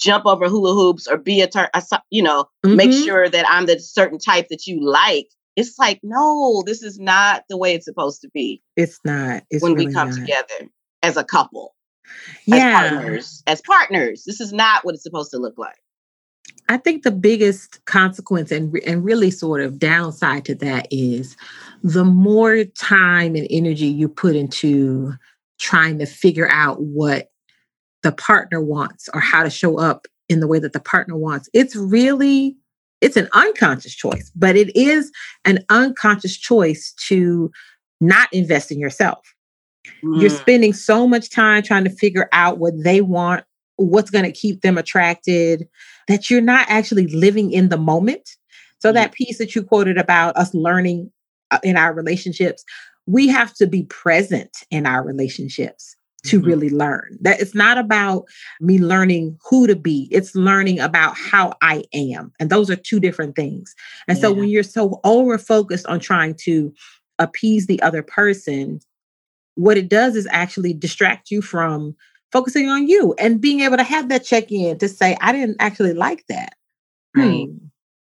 jump 0.00 0.26
over 0.26 0.48
hula 0.48 0.74
hoops 0.74 1.06
or 1.06 1.18
be 1.18 1.40
a, 1.40 1.46
ter- 1.46 1.70
a 1.72 1.82
you 2.10 2.22
know, 2.22 2.46
mm-hmm. 2.64 2.76
make 2.76 2.92
sure 2.92 3.28
that 3.28 3.44
I'm 3.48 3.66
the 3.66 3.78
certain 3.78 4.18
type 4.18 4.48
that 4.48 4.66
you 4.66 4.82
like 4.82 5.28
it's 5.56 5.78
like, 5.78 6.00
no, 6.02 6.62
this 6.66 6.82
is 6.82 6.98
not 6.98 7.44
the 7.48 7.56
way 7.56 7.74
it's 7.74 7.84
supposed 7.84 8.20
to 8.22 8.30
be. 8.30 8.62
It's 8.76 9.00
not. 9.04 9.42
It's 9.50 9.62
when 9.62 9.74
really 9.74 9.86
we 9.86 9.92
come 9.92 10.10
not. 10.10 10.18
together 10.18 10.70
as 11.02 11.16
a 11.16 11.24
couple, 11.24 11.74
yeah. 12.44 12.82
as 12.84 12.90
partners, 12.90 13.42
as 13.46 13.60
partners. 13.62 14.24
This 14.24 14.40
is 14.40 14.52
not 14.52 14.84
what 14.84 14.94
it's 14.94 15.02
supposed 15.02 15.30
to 15.32 15.38
look 15.38 15.58
like. 15.58 15.78
I 16.68 16.76
think 16.76 17.02
the 17.02 17.10
biggest 17.10 17.84
consequence 17.84 18.52
and 18.52 18.74
and 18.86 19.04
really 19.04 19.30
sort 19.30 19.60
of 19.60 19.78
downside 19.78 20.44
to 20.46 20.54
that 20.56 20.86
is 20.90 21.36
the 21.82 22.04
more 22.04 22.64
time 22.64 23.34
and 23.34 23.46
energy 23.50 23.86
you 23.86 24.08
put 24.08 24.36
into 24.36 25.14
trying 25.58 25.98
to 25.98 26.06
figure 26.06 26.48
out 26.48 26.80
what 26.80 27.30
the 28.02 28.12
partner 28.12 28.62
wants 28.62 29.08
or 29.12 29.20
how 29.20 29.42
to 29.42 29.50
show 29.50 29.78
up 29.78 30.06
in 30.28 30.40
the 30.40 30.46
way 30.46 30.58
that 30.58 30.72
the 30.72 30.80
partner 30.80 31.16
wants. 31.16 31.50
It's 31.52 31.76
really 31.76 32.56
it's 33.00 33.16
an 33.16 33.28
unconscious 33.32 33.94
choice, 33.94 34.30
but 34.34 34.56
it 34.56 34.74
is 34.76 35.10
an 35.44 35.64
unconscious 35.70 36.36
choice 36.36 36.92
to 37.08 37.50
not 38.00 38.28
invest 38.32 38.70
in 38.70 38.78
yourself. 38.78 39.34
Mm. 40.04 40.20
You're 40.20 40.30
spending 40.30 40.72
so 40.72 41.06
much 41.06 41.30
time 41.30 41.62
trying 41.62 41.84
to 41.84 41.90
figure 41.90 42.28
out 42.32 42.58
what 42.58 42.74
they 42.82 43.00
want, 43.00 43.44
what's 43.76 44.10
going 44.10 44.24
to 44.24 44.32
keep 44.32 44.60
them 44.60 44.78
attracted, 44.78 45.66
that 46.08 46.30
you're 46.30 46.40
not 46.40 46.66
actually 46.68 47.06
living 47.08 47.52
in 47.52 47.68
the 47.68 47.78
moment. 47.78 48.28
So, 48.78 48.90
mm. 48.90 48.94
that 48.94 49.12
piece 49.12 49.38
that 49.38 49.54
you 49.54 49.62
quoted 49.62 49.98
about 49.98 50.36
us 50.36 50.54
learning 50.54 51.10
uh, 51.50 51.58
in 51.62 51.76
our 51.76 51.94
relationships, 51.94 52.64
we 53.06 53.28
have 53.28 53.54
to 53.54 53.66
be 53.66 53.84
present 53.84 54.50
in 54.70 54.86
our 54.86 55.02
relationships 55.02 55.96
to 56.24 56.38
mm-hmm. 56.38 56.48
really 56.48 56.70
learn. 56.70 57.16
That 57.20 57.40
it's 57.40 57.54
not 57.54 57.78
about 57.78 58.24
me 58.60 58.78
learning 58.78 59.38
who 59.48 59.66
to 59.66 59.76
be, 59.76 60.08
it's 60.10 60.34
learning 60.34 60.80
about 60.80 61.16
how 61.16 61.54
I 61.62 61.84
am. 61.94 62.32
And 62.38 62.50
those 62.50 62.70
are 62.70 62.76
two 62.76 63.00
different 63.00 63.36
things. 63.36 63.74
And 64.08 64.18
yeah. 64.18 64.22
so 64.22 64.32
when 64.32 64.48
you're 64.48 64.62
so 64.62 65.00
over 65.04 65.38
focused 65.38 65.86
on 65.86 66.00
trying 66.00 66.34
to 66.42 66.72
appease 67.18 67.66
the 67.66 67.80
other 67.82 68.02
person, 68.02 68.80
what 69.54 69.76
it 69.76 69.88
does 69.88 70.16
is 70.16 70.28
actually 70.30 70.72
distract 70.72 71.30
you 71.30 71.42
from 71.42 71.94
focusing 72.32 72.68
on 72.68 72.88
you 72.88 73.14
and 73.18 73.40
being 73.40 73.60
able 73.60 73.76
to 73.76 73.82
have 73.82 74.08
that 74.08 74.24
check 74.24 74.50
in 74.52 74.78
to 74.78 74.88
say, 74.88 75.16
I 75.20 75.32
didn't 75.32 75.56
actually 75.60 75.94
like 75.94 76.24
that. 76.28 76.54
Right. 77.16 77.46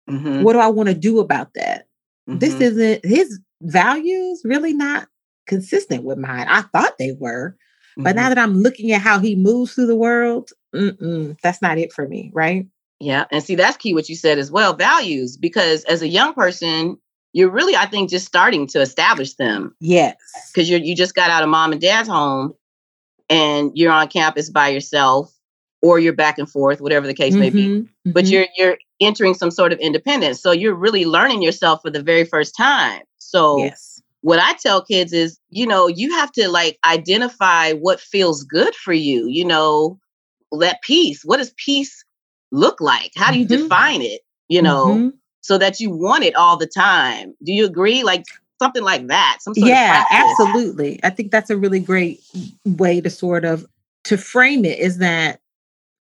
Hmm. 0.07 0.15
Mm-hmm. 0.15 0.43
What 0.43 0.53
do 0.53 0.59
I 0.59 0.67
want 0.67 0.87
to 0.89 0.95
do 0.95 1.19
about 1.19 1.53
that? 1.55 1.87
Mm-hmm. 2.29 2.39
This 2.39 2.55
isn't 2.55 3.05
his 3.05 3.39
values 3.61 4.41
really 4.43 4.73
not 4.73 5.07
consistent 5.47 6.03
with 6.03 6.17
mine. 6.17 6.45
I 6.49 6.61
thought 6.61 6.97
they 6.97 7.13
were, 7.19 7.55
but 7.97 8.09
mm-hmm. 8.09 8.17
now 8.17 8.29
that 8.29 8.37
I'm 8.37 8.53
looking 8.53 8.91
at 8.91 9.01
how 9.01 9.19
he 9.19 9.35
moves 9.35 9.73
through 9.73 9.87
the 9.87 9.95
world, 9.95 10.51
that's 10.71 11.61
not 11.61 11.79
it 11.79 11.91
for 11.91 12.07
me, 12.07 12.31
right? 12.33 12.67
Yeah. 12.99 13.25
And 13.31 13.43
see, 13.43 13.55
that's 13.55 13.77
key 13.77 13.93
what 13.93 14.07
you 14.07 14.15
said 14.15 14.37
as 14.37 14.51
well 14.51 14.73
values, 14.73 15.35
because 15.35 15.83
as 15.85 16.01
a 16.01 16.07
young 16.07 16.33
person, 16.33 16.97
you're 17.33 17.49
really, 17.49 17.75
I 17.75 17.87
think, 17.87 18.09
just 18.09 18.27
starting 18.27 18.67
to 18.67 18.81
establish 18.81 19.33
them. 19.33 19.75
Yes. 19.79 20.15
Because 20.53 20.69
you 20.69 20.77
you 20.77 20.95
just 20.95 21.15
got 21.15 21.31
out 21.31 21.43
of 21.43 21.49
mom 21.49 21.71
and 21.71 21.81
dad's 21.81 22.07
home 22.07 22.53
and 23.29 23.71
you're 23.73 23.91
on 23.91 24.07
campus 24.07 24.49
by 24.49 24.69
yourself 24.69 25.33
or 25.81 25.99
you're 25.99 26.13
back 26.13 26.37
and 26.37 26.49
forth, 26.49 26.81
whatever 26.81 27.07
the 27.07 27.13
case 27.13 27.33
mm-hmm. 27.33 27.39
may 27.39 27.49
be. 27.49 27.67
Mm-hmm. 27.67 28.11
But 28.11 28.25
mm-hmm. 28.25 28.33
you're 28.33 28.47
you're 28.55 28.77
entering 29.01 29.33
some 29.33 29.51
sort 29.51 29.73
of 29.73 29.79
independence. 29.79 30.41
So 30.41 30.51
you're 30.51 30.75
really 30.75 31.05
learning 31.05 31.41
yourself 31.41 31.81
for 31.81 31.89
the 31.89 32.01
very 32.01 32.25
first 32.25 32.55
time. 32.55 33.01
So 33.17 33.57
yes 33.57 33.96
what 34.21 34.39
I 34.39 34.53
tell 34.53 34.83
kids 34.83 35.13
is, 35.13 35.39
you 35.49 35.65
know, 35.67 35.87
you 35.87 36.11
have 36.11 36.31
to 36.33 36.49
like 36.49 36.77
identify 36.85 37.73
what 37.73 37.99
feels 37.99 38.43
good 38.43 38.75
for 38.75 38.93
you, 38.93 39.27
you 39.27 39.45
know, 39.45 39.99
that 40.59 40.81
peace. 40.81 41.23
What 41.23 41.37
does 41.37 41.53
peace 41.57 42.03
look 42.51 42.81
like? 42.81 43.11
How 43.15 43.31
do 43.31 43.39
you 43.39 43.45
mm-hmm. 43.45 43.63
define 43.63 44.01
it, 44.01 44.21
you 44.47 44.61
know, 44.61 44.87
mm-hmm. 44.87 45.09
so 45.41 45.57
that 45.57 45.79
you 45.79 45.91
want 45.91 46.23
it 46.23 46.35
all 46.35 46.57
the 46.57 46.67
time? 46.67 47.35
Do 47.43 47.53
you 47.53 47.65
agree? 47.65 48.03
Like 48.03 48.23
something 48.59 48.83
like 48.83 49.07
that. 49.07 49.37
Some 49.41 49.53
yeah, 49.55 50.03
absolutely. 50.11 50.99
I 51.03 51.09
think 51.09 51.31
that's 51.31 51.49
a 51.49 51.57
really 51.57 51.79
great 51.79 52.21
way 52.65 53.01
to 53.01 53.09
sort 53.09 53.45
of 53.45 53.65
to 54.05 54.17
frame 54.17 54.65
it 54.65 54.79
is 54.79 54.97
that 54.99 55.41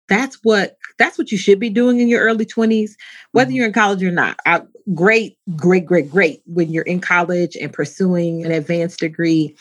that's 0.07 0.39
what 0.43 0.77
that's 0.97 1.17
what 1.17 1.31
you 1.31 1.38
should 1.38 1.59
be 1.59 1.69
doing 1.69 2.00
in 2.00 2.07
your 2.07 2.21
early 2.21 2.45
20s 2.45 2.91
whether 3.31 3.50
mm-hmm. 3.50 3.57
you're 3.57 3.67
in 3.67 3.74
college 3.74 4.03
or 4.03 4.12
not. 4.12 4.39
I, 4.45 4.62
great 4.93 5.38
great 5.55 5.85
great 5.85 6.09
great 6.09 6.41
when 6.45 6.71
you're 6.71 6.83
in 6.83 7.01
college 7.01 7.55
and 7.55 7.74
pursuing 7.74 8.45
an 8.45 8.51
advanced 8.51 9.00
degree. 9.00 9.55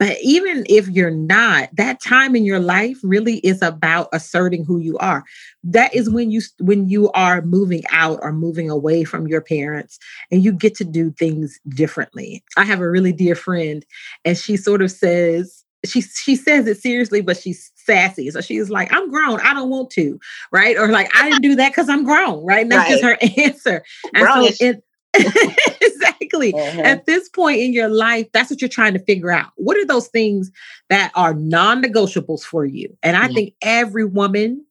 But 0.00 0.16
even 0.22 0.64
if 0.68 0.88
you're 0.88 1.10
not 1.10 1.68
that 1.74 2.02
time 2.02 2.34
in 2.34 2.44
your 2.44 2.58
life 2.58 2.98
really 3.02 3.36
is 3.38 3.62
about 3.62 4.08
asserting 4.12 4.64
who 4.64 4.78
you 4.78 4.98
are. 4.98 5.24
That 5.62 5.94
is 5.94 6.10
when 6.10 6.30
you 6.30 6.42
when 6.58 6.88
you 6.88 7.10
are 7.12 7.42
moving 7.42 7.84
out 7.90 8.18
or 8.20 8.32
moving 8.32 8.68
away 8.68 9.04
from 9.04 9.28
your 9.28 9.40
parents 9.40 9.98
and 10.30 10.42
you 10.42 10.52
get 10.52 10.74
to 10.76 10.84
do 10.84 11.12
things 11.12 11.58
differently. 11.68 12.42
I 12.56 12.64
have 12.64 12.80
a 12.80 12.90
really 12.90 13.12
dear 13.12 13.36
friend 13.36 13.86
and 14.24 14.36
she 14.36 14.56
sort 14.56 14.82
of 14.82 14.90
says 14.90 15.63
she 15.84 16.00
she 16.00 16.36
says 16.36 16.66
it 16.66 16.78
seriously 16.80 17.20
but 17.20 17.36
she's 17.36 17.72
sassy. 17.84 18.30
So 18.30 18.40
she's 18.40 18.70
like, 18.70 18.92
I'm 18.92 19.10
grown. 19.10 19.40
I 19.40 19.54
don't 19.54 19.70
want 19.70 19.90
to. 19.90 20.18
Right. 20.50 20.76
Or 20.76 20.88
like, 20.88 21.10
I 21.16 21.28
didn't 21.28 21.42
do 21.42 21.54
that 21.56 21.70
because 21.70 21.88
I'm 21.88 22.04
grown. 22.04 22.44
Right. 22.44 22.62
And 22.62 22.72
that's 22.72 23.02
right. 23.02 23.20
just 23.20 23.36
her 23.36 23.42
answer. 23.42 23.84
And 24.14 24.24
Grown-ish. 24.24 24.58
so 24.58 24.66
it, 24.66 24.84
exactly. 25.80 26.54
Uh-huh. 26.54 26.82
At 26.82 27.06
this 27.06 27.28
point 27.28 27.60
in 27.60 27.72
your 27.72 27.88
life, 27.88 28.26
that's 28.32 28.50
what 28.50 28.60
you're 28.60 28.68
trying 28.68 28.94
to 28.94 28.98
figure 28.98 29.30
out. 29.30 29.52
What 29.56 29.76
are 29.76 29.86
those 29.86 30.08
things 30.08 30.50
that 30.90 31.12
are 31.14 31.34
non 31.34 31.82
negotiables 31.82 32.42
for 32.42 32.64
you? 32.64 32.96
And 33.02 33.16
I 33.16 33.28
think 33.28 33.54
every 33.62 34.04
woman 34.04 34.64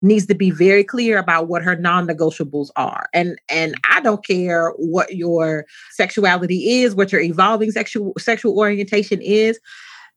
needs 0.00 0.26
to 0.26 0.34
be 0.34 0.52
very 0.52 0.84
clear 0.84 1.18
about 1.18 1.48
what 1.48 1.60
her 1.60 1.74
non-negotiables 1.74 2.70
are 2.76 3.08
and 3.12 3.36
and 3.48 3.74
i 3.90 4.00
don't 4.00 4.24
care 4.24 4.70
what 4.76 5.16
your 5.16 5.66
sexuality 5.90 6.82
is 6.82 6.94
what 6.94 7.10
your 7.10 7.20
evolving 7.20 7.72
sexual 7.72 8.12
sexual 8.16 8.56
orientation 8.56 9.20
is 9.20 9.58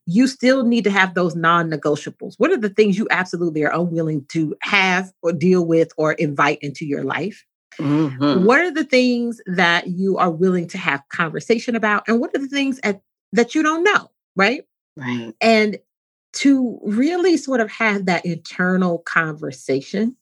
you 0.06 0.28
still 0.28 0.64
need 0.66 0.84
to 0.84 0.92
have 0.92 1.14
those 1.14 1.36
non 1.36 1.70
negotiables. 1.70 2.36
What 2.38 2.52
are 2.52 2.58
the 2.58 2.70
things 2.70 2.98
you 2.98 3.08
absolutely 3.12 3.64
are 3.64 3.74
unwilling 3.74 4.26
to 4.30 4.56
have 4.62 5.12
or 5.22 5.32
deal 5.32 5.66
with 5.66 5.92
or 5.98 6.14
invite 6.14 6.60
into 6.62 6.86
your 6.86 7.04
life? 7.04 7.46
Mm-hmm. 7.80 8.44
What 8.46 8.60
are 8.62 8.72
the 8.72 8.84
things 8.84 9.40
that 9.46 9.88
you 9.88 10.18
are 10.18 10.32
willing 10.32 10.68
to 10.70 10.78
have 10.78 11.02
conversation 11.10 11.76
about? 11.76 12.04
And 12.08 12.20
what 12.20 12.36
are 12.36 12.40
the 12.40 12.48
things 12.48 12.80
at, 12.84 13.02
that 13.32 13.56
you 13.56 13.64
don't 13.64 13.84
know? 13.84 14.10
Right. 14.36 14.64
Right. 14.98 15.34
And 15.40 15.78
to 16.34 16.80
really 16.84 17.38
sort 17.38 17.62
of 17.62 17.70
have 17.72 18.06
that 18.06 18.26
internal 18.26 19.00
conversation. 19.00 20.16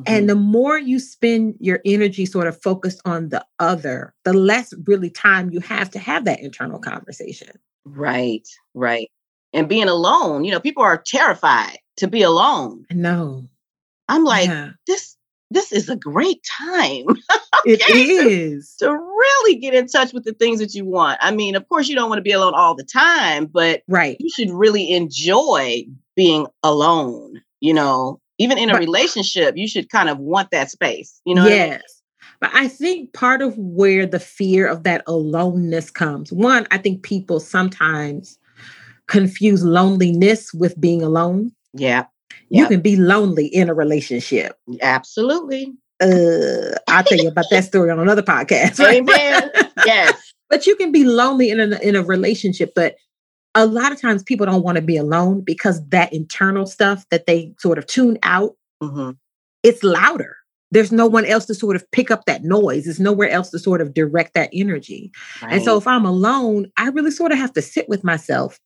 Mm-hmm. 0.00 0.02
And 0.06 0.28
the 0.28 0.34
more 0.34 0.78
you 0.78 0.98
spend 0.98 1.54
your 1.58 1.80
energy 1.84 2.26
sort 2.26 2.46
of 2.46 2.60
focused 2.60 3.00
on 3.04 3.30
the 3.30 3.44
other, 3.58 4.14
the 4.24 4.34
less 4.34 4.72
really 4.86 5.10
time 5.10 5.50
you 5.50 5.60
have 5.60 5.90
to 5.90 5.98
have 5.98 6.24
that 6.26 6.40
internal 6.40 6.78
conversation. 6.78 7.58
Right, 7.84 8.46
right 8.74 9.10
and 9.56 9.68
being 9.68 9.88
alone. 9.88 10.44
You 10.44 10.52
know, 10.52 10.60
people 10.60 10.84
are 10.84 11.02
terrified 11.04 11.78
to 11.96 12.06
be 12.06 12.22
alone. 12.22 12.84
No. 12.92 13.48
I'm 14.08 14.22
like, 14.22 14.48
yeah. 14.48 14.70
this 14.86 15.16
this 15.50 15.72
is 15.72 15.88
a 15.88 15.96
great 15.96 16.44
time. 16.58 17.04
it 17.64 17.80
is 17.88 18.74
to, 18.78 18.86
to, 18.86 18.92
really 18.92 19.56
get 19.56 19.74
in 19.74 19.86
touch 19.86 20.12
with 20.12 20.24
the 20.24 20.32
things 20.34 20.58
that 20.58 20.74
you 20.74 20.84
want. 20.84 21.18
I 21.22 21.30
mean, 21.30 21.54
of 21.54 21.68
course, 21.68 21.88
you 21.88 21.94
don't 21.94 22.08
want 22.08 22.18
to 22.18 22.22
be 22.22 22.32
alone 22.32 22.54
all 22.54 22.74
the 22.74 22.84
time, 22.84 23.46
but 23.46 23.82
right, 23.88 24.16
you 24.20 24.28
should 24.28 24.50
really 24.50 24.92
enjoy 24.92 25.84
being 26.14 26.46
alone. 26.62 27.40
You 27.60 27.74
know, 27.74 28.20
even 28.38 28.58
in 28.58 28.68
a 28.68 28.74
but, 28.74 28.80
relationship, 28.80 29.56
you 29.56 29.66
should 29.66 29.88
kind 29.88 30.08
of 30.08 30.18
want 30.18 30.50
that 30.50 30.70
space. 30.70 31.20
You 31.24 31.34
know, 31.34 31.46
yes. 31.46 31.68
I 31.68 31.70
mean? 31.70 31.80
But 32.38 32.50
I 32.52 32.68
think 32.68 33.14
part 33.14 33.40
of 33.40 33.56
where 33.56 34.04
the 34.04 34.20
fear 34.20 34.66
of 34.66 34.82
that 34.82 35.02
aloneness 35.06 35.90
comes, 35.90 36.30
one, 36.30 36.66
I 36.70 36.76
think 36.76 37.02
people 37.02 37.40
sometimes 37.40 38.38
confuse 39.08 39.64
loneliness 39.64 40.52
with 40.52 40.80
being 40.80 41.02
alone. 41.02 41.52
Yeah. 41.72 42.06
You 42.48 42.62
yep. 42.62 42.70
can 42.70 42.80
be 42.80 42.96
lonely 42.96 43.46
in 43.46 43.68
a 43.68 43.74
relationship. 43.74 44.56
Absolutely. 44.82 45.74
Uh, 46.00 46.76
I'll 46.88 47.04
tell 47.04 47.18
you 47.18 47.28
about 47.28 47.46
that 47.50 47.64
story 47.64 47.90
on 47.90 47.98
another 47.98 48.22
podcast. 48.22 48.78
Right? 48.78 48.96
Amen. 49.08 49.50
yes. 49.84 50.32
But 50.48 50.66
you 50.66 50.76
can 50.76 50.92
be 50.92 51.04
lonely 51.04 51.50
in 51.50 51.60
a, 51.60 51.78
in 51.78 51.96
a 51.96 52.02
relationship, 52.02 52.72
but 52.74 52.96
a 53.54 53.66
lot 53.66 53.90
of 53.90 54.00
times 54.00 54.22
people 54.22 54.46
don't 54.46 54.62
want 54.62 54.76
to 54.76 54.82
be 54.82 54.96
alone 54.96 55.40
because 55.40 55.84
that 55.88 56.12
internal 56.12 56.66
stuff 56.66 57.06
that 57.10 57.26
they 57.26 57.54
sort 57.58 57.78
of 57.78 57.86
tune 57.86 58.18
out, 58.22 58.54
mm-hmm. 58.82 59.12
it's 59.62 59.82
louder. 59.82 60.36
There's 60.72 60.92
no 60.92 61.06
one 61.06 61.24
else 61.24 61.46
to 61.46 61.54
sort 61.54 61.74
of 61.74 61.90
pick 61.90 62.10
up 62.10 62.26
that 62.26 62.44
noise. 62.44 62.84
There's 62.84 63.00
nowhere 63.00 63.30
else 63.30 63.50
to 63.50 63.58
sort 63.58 63.80
of 63.80 63.94
direct 63.94 64.34
that 64.34 64.50
energy. 64.52 65.10
Right. 65.40 65.54
And 65.54 65.62
so 65.62 65.78
if 65.78 65.86
I'm 65.86 66.04
alone, 66.04 66.70
I 66.76 66.88
really 66.88 67.12
sort 67.12 67.32
of 67.32 67.38
have 67.38 67.52
to 67.54 67.62
sit 67.62 67.88
with 67.88 68.04
myself 68.04 68.58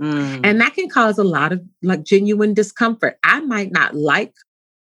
Mm. 0.00 0.40
And 0.44 0.60
that 0.60 0.74
can 0.74 0.88
cause 0.88 1.18
a 1.18 1.24
lot 1.24 1.52
of 1.52 1.62
like 1.82 2.02
genuine 2.02 2.54
discomfort. 2.54 3.18
I 3.24 3.40
might 3.40 3.72
not 3.72 3.94
like 3.94 4.34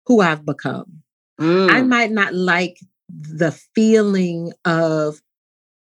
who 0.06 0.22
I've 0.22 0.46
become. 0.46 1.02
Mm. 1.40 1.70
I 1.70 1.82
might 1.82 2.12
not 2.12 2.34
like 2.34 2.78
the 3.10 3.52
feeling 3.76 4.54
of 4.66 5.22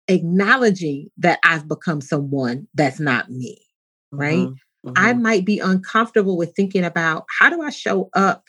acknowledging 0.09 1.11
that 1.19 1.39
I've 1.45 1.69
become 1.69 2.01
someone 2.01 2.67
that's 2.75 2.99
not 2.99 3.31
me, 3.31 3.61
right? 4.11 4.49
Mm-hmm. 4.49 4.89
Mm-hmm. 4.89 4.95
I 4.97 5.13
might 5.13 5.45
be 5.45 5.61
uncomfortable 5.61 6.37
with 6.37 6.55
thinking 6.57 6.85
about 6.85 7.25
how 7.39 7.49
do 7.49 7.63
I 7.63 7.71
show 7.71 8.11
up 8.15 8.45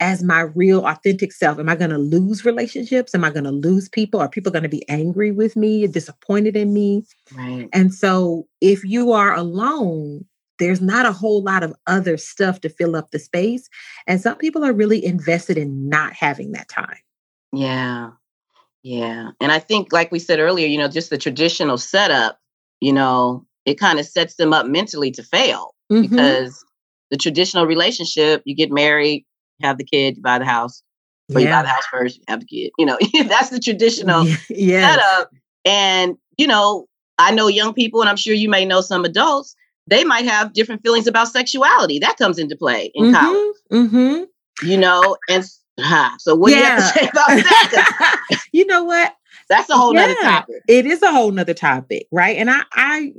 as 0.00 0.22
my 0.22 0.40
real 0.40 0.84
authentic 0.86 1.32
self? 1.32 1.58
Am 1.58 1.68
I 1.68 1.76
going 1.76 1.90
to 1.90 1.98
lose 1.98 2.44
relationships? 2.44 3.14
Am 3.14 3.24
I 3.24 3.30
going 3.30 3.44
to 3.44 3.50
lose 3.50 3.88
people? 3.88 4.20
Are 4.20 4.28
people 4.28 4.52
going 4.52 4.64
to 4.64 4.68
be 4.68 4.88
angry 4.88 5.30
with 5.30 5.56
me, 5.56 5.86
disappointed 5.86 6.56
in 6.56 6.72
me? 6.72 7.04
Right. 7.36 7.68
And 7.72 7.94
so 7.94 8.46
if 8.60 8.84
you 8.84 9.12
are 9.12 9.34
alone, 9.34 10.24
there's 10.58 10.80
not 10.80 11.06
a 11.06 11.12
whole 11.12 11.42
lot 11.42 11.62
of 11.62 11.74
other 11.86 12.16
stuff 12.16 12.60
to 12.60 12.68
fill 12.68 12.96
up 12.96 13.10
the 13.10 13.18
space. 13.18 13.68
And 14.06 14.20
some 14.20 14.36
people 14.36 14.64
are 14.64 14.72
really 14.72 15.04
invested 15.04 15.56
in 15.56 15.88
not 15.88 16.12
having 16.12 16.52
that 16.52 16.68
time. 16.68 16.98
Yeah. 17.52 18.10
Yeah. 18.82 19.30
And 19.40 19.50
I 19.50 19.58
think, 19.58 19.92
like 19.92 20.12
we 20.12 20.18
said 20.18 20.38
earlier, 20.38 20.66
you 20.66 20.78
know, 20.78 20.88
just 20.88 21.10
the 21.10 21.18
traditional 21.18 21.78
setup, 21.78 22.38
you 22.80 22.92
know, 22.92 23.46
it 23.64 23.80
kind 23.80 23.98
of 23.98 24.06
sets 24.06 24.36
them 24.36 24.52
up 24.52 24.66
mentally 24.66 25.10
to 25.12 25.22
fail 25.22 25.74
mm-hmm. 25.90 26.02
because 26.02 26.64
the 27.10 27.16
traditional 27.16 27.66
relationship, 27.66 28.42
you 28.44 28.54
get 28.54 28.70
married, 28.70 29.24
have 29.62 29.78
the 29.78 29.84
kid, 29.84 30.16
you 30.16 30.22
buy 30.22 30.38
the 30.38 30.44
house. 30.44 30.82
Or 31.34 31.40
yeah. 31.40 31.46
you 31.46 31.52
buy 31.52 31.62
the 31.62 31.68
house 31.68 31.86
first, 31.86 32.16
you 32.18 32.24
have 32.28 32.40
the 32.40 32.46
kid. 32.46 32.70
You 32.78 32.86
know, 32.86 32.98
that's 33.28 33.50
the 33.50 33.60
traditional 33.60 34.26
yes. 34.50 34.94
setup. 34.94 35.30
And, 35.64 36.16
you 36.36 36.46
know, 36.46 36.86
I 37.18 37.30
know 37.30 37.48
young 37.48 37.72
people, 37.72 38.00
and 38.00 38.10
I'm 38.10 38.16
sure 38.16 38.34
you 38.34 38.48
may 38.48 38.64
know 38.64 38.80
some 38.80 39.04
adults, 39.04 39.54
they 39.86 40.04
might 40.04 40.24
have 40.24 40.52
different 40.52 40.82
feelings 40.82 41.06
about 41.06 41.28
sexuality. 41.28 41.98
That 41.98 42.16
comes 42.16 42.38
into 42.38 42.56
play 42.56 42.90
in 42.94 43.06
mm-hmm, 43.06 43.14
college. 43.14 43.56
Mm-hmm. 43.72 44.68
You 44.68 44.76
know, 44.78 45.16
and 45.28 45.44
so 46.18 46.34
what 46.34 46.52
yeah. 46.52 46.56
do 46.56 46.58
you 46.58 46.64
have 46.64 46.78
to 46.78 46.98
say 46.98 47.08
about 47.08 47.26
that? 47.28 48.44
you 48.52 48.66
know 48.66 48.84
what? 48.84 49.14
That's 49.48 49.68
a 49.68 49.76
whole 49.76 49.94
yeah, 49.94 50.06
nother 50.06 50.20
topic. 50.22 50.56
It 50.68 50.86
is 50.86 51.02
a 51.02 51.10
whole 51.10 51.30
nother 51.30 51.54
topic, 51.54 52.06
right? 52.10 52.36
And 52.36 52.50
I, 52.50 52.62
I, 52.72 53.12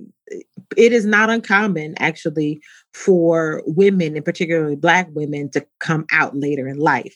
it 0.75 0.91
is 0.91 1.05
not 1.05 1.29
uncommon 1.29 1.95
actually 1.99 2.61
for 2.95 3.61
women, 3.65 4.15
and 4.15 4.23
particularly 4.23 4.77
Black 4.77 5.09
women, 5.13 5.49
to 5.49 5.65
come 5.79 6.05
out 6.13 6.33
later 6.33 6.65
in 6.65 6.77
life. 6.77 7.15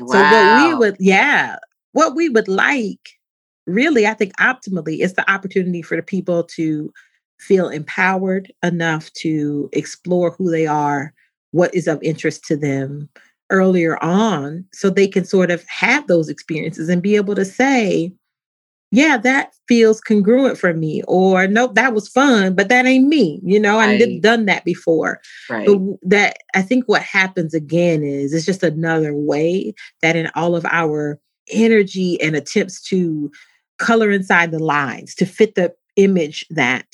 Wow. 0.00 0.06
So 0.08 0.18
what 0.18 0.66
we 0.66 0.74
would, 0.74 0.96
yeah, 0.98 1.56
what 1.92 2.16
we 2.16 2.28
would 2.28 2.48
like, 2.48 3.10
really, 3.66 4.08
I 4.08 4.14
think 4.14 4.36
optimally, 4.38 4.98
is 4.98 5.14
the 5.14 5.30
opportunity 5.30 5.82
for 5.82 5.96
the 5.96 6.02
people 6.02 6.42
to 6.56 6.92
feel 7.38 7.68
empowered 7.68 8.52
enough 8.64 9.12
to 9.14 9.70
explore 9.72 10.32
who 10.32 10.50
they 10.50 10.66
are, 10.66 11.14
what 11.52 11.72
is 11.74 11.86
of 11.86 12.02
interest 12.02 12.44
to 12.46 12.56
them 12.56 13.08
earlier 13.50 14.02
on, 14.02 14.64
so 14.72 14.90
they 14.90 15.06
can 15.06 15.24
sort 15.24 15.52
of 15.52 15.64
have 15.68 16.08
those 16.08 16.28
experiences 16.28 16.88
and 16.88 17.02
be 17.02 17.14
able 17.14 17.36
to 17.36 17.44
say, 17.44 18.12
yeah, 18.90 19.16
that 19.18 19.54
feels 19.68 20.00
congruent 20.00 20.58
for 20.58 20.74
me. 20.74 21.02
Or 21.06 21.46
nope, 21.46 21.74
that 21.74 21.94
was 21.94 22.08
fun, 22.08 22.54
but 22.54 22.68
that 22.68 22.86
ain't 22.86 23.06
me. 23.06 23.40
You 23.44 23.60
know, 23.60 23.76
right. 23.76 24.00
I've 24.00 24.20
done 24.20 24.46
that 24.46 24.64
before. 24.64 25.20
Right. 25.48 25.66
But 25.66 25.78
that 26.02 26.36
I 26.54 26.62
think 26.62 26.84
what 26.86 27.02
happens 27.02 27.54
again 27.54 28.02
is 28.02 28.32
it's 28.32 28.46
just 28.46 28.62
another 28.62 29.14
way 29.14 29.74
that 30.02 30.16
in 30.16 30.28
all 30.34 30.56
of 30.56 30.64
our 30.66 31.20
energy 31.50 32.20
and 32.20 32.34
attempts 32.34 32.80
to 32.82 33.30
color 33.78 34.10
inside 34.10 34.50
the 34.50 34.58
lines 34.58 35.14
to 35.16 35.26
fit 35.26 35.54
the 35.54 35.72
image 35.96 36.46
that 36.50 36.86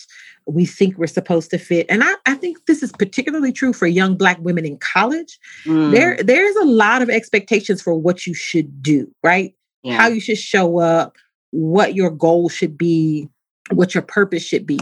we 0.46 0.64
think 0.64 0.96
we're 0.96 1.06
supposed 1.06 1.50
to 1.50 1.58
fit. 1.58 1.86
And 1.88 2.04
I, 2.04 2.14
I 2.24 2.34
think 2.34 2.64
this 2.66 2.82
is 2.82 2.92
particularly 2.92 3.52
true 3.52 3.72
for 3.72 3.86
young 3.86 4.16
black 4.16 4.38
women 4.40 4.64
in 4.64 4.78
college. 4.78 5.38
Mm. 5.64 5.90
There, 5.90 6.16
there's 6.22 6.56
a 6.56 6.64
lot 6.64 7.02
of 7.02 7.10
expectations 7.10 7.82
for 7.82 7.94
what 7.94 8.26
you 8.26 8.34
should 8.34 8.80
do, 8.82 9.12
right? 9.24 9.54
Yeah. 9.82 9.96
How 9.96 10.06
you 10.08 10.20
should 10.20 10.38
show 10.38 10.78
up, 10.78 11.16
what 11.56 11.94
your 11.94 12.10
goal 12.10 12.48
should 12.48 12.76
be, 12.76 13.28
what 13.70 13.94
your 13.94 14.02
purpose 14.02 14.44
should 14.44 14.66
be. 14.66 14.78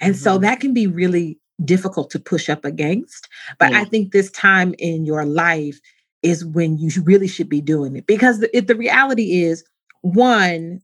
And 0.00 0.14
mm-hmm. 0.14 0.22
so 0.22 0.38
that 0.38 0.60
can 0.60 0.72
be 0.72 0.86
really 0.86 1.38
difficult 1.64 2.10
to 2.10 2.20
push 2.20 2.48
up 2.48 2.64
against. 2.64 3.28
But 3.58 3.72
yeah. 3.72 3.80
I 3.80 3.84
think 3.84 4.12
this 4.12 4.30
time 4.30 4.74
in 4.78 5.04
your 5.04 5.24
life 5.24 5.80
is 6.22 6.44
when 6.44 6.78
you 6.78 6.90
really 7.02 7.26
should 7.26 7.48
be 7.48 7.60
doing 7.60 7.96
it 7.96 8.06
because 8.06 8.38
the, 8.38 8.60
the 8.60 8.76
reality 8.76 9.42
is 9.42 9.64
one, 10.02 10.80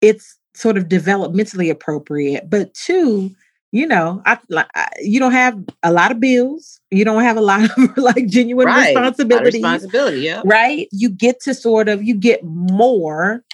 it's 0.00 0.36
sort 0.54 0.76
of 0.76 0.88
developmentally 0.88 1.70
appropriate, 1.70 2.50
but 2.50 2.74
two, 2.74 3.30
you 3.70 3.86
know, 3.86 4.22
I, 4.26 4.38
I, 4.74 4.88
you 5.00 5.20
don't 5.20 5.32
have 5.32 5.62
a 5.84 5.92
lot 5.92 6.10
of 6.10 6.18
bills. 6.18 6.80
You 6.90 7.04
don't 7.04 7.22
have 7.22 7.36
a 7.36 7.40
lot 7.40 7.64
of 7.64 7.96
like 7.96 8.26
genuine 8.26 8.66
right. 8.66 8.88
responsibility. 8.88 9.58
Responsibility, 9.58 10.20
yeah. 10.20 10.42
Right. 10.44 10.88
You 10.90 11.10
get 11.10 11.40
to 11.42 11.54
sort 11.54 11.88
of 11.88 12.02
you 12.02 12.14
get 12.14 12.42
more 12.42 13.44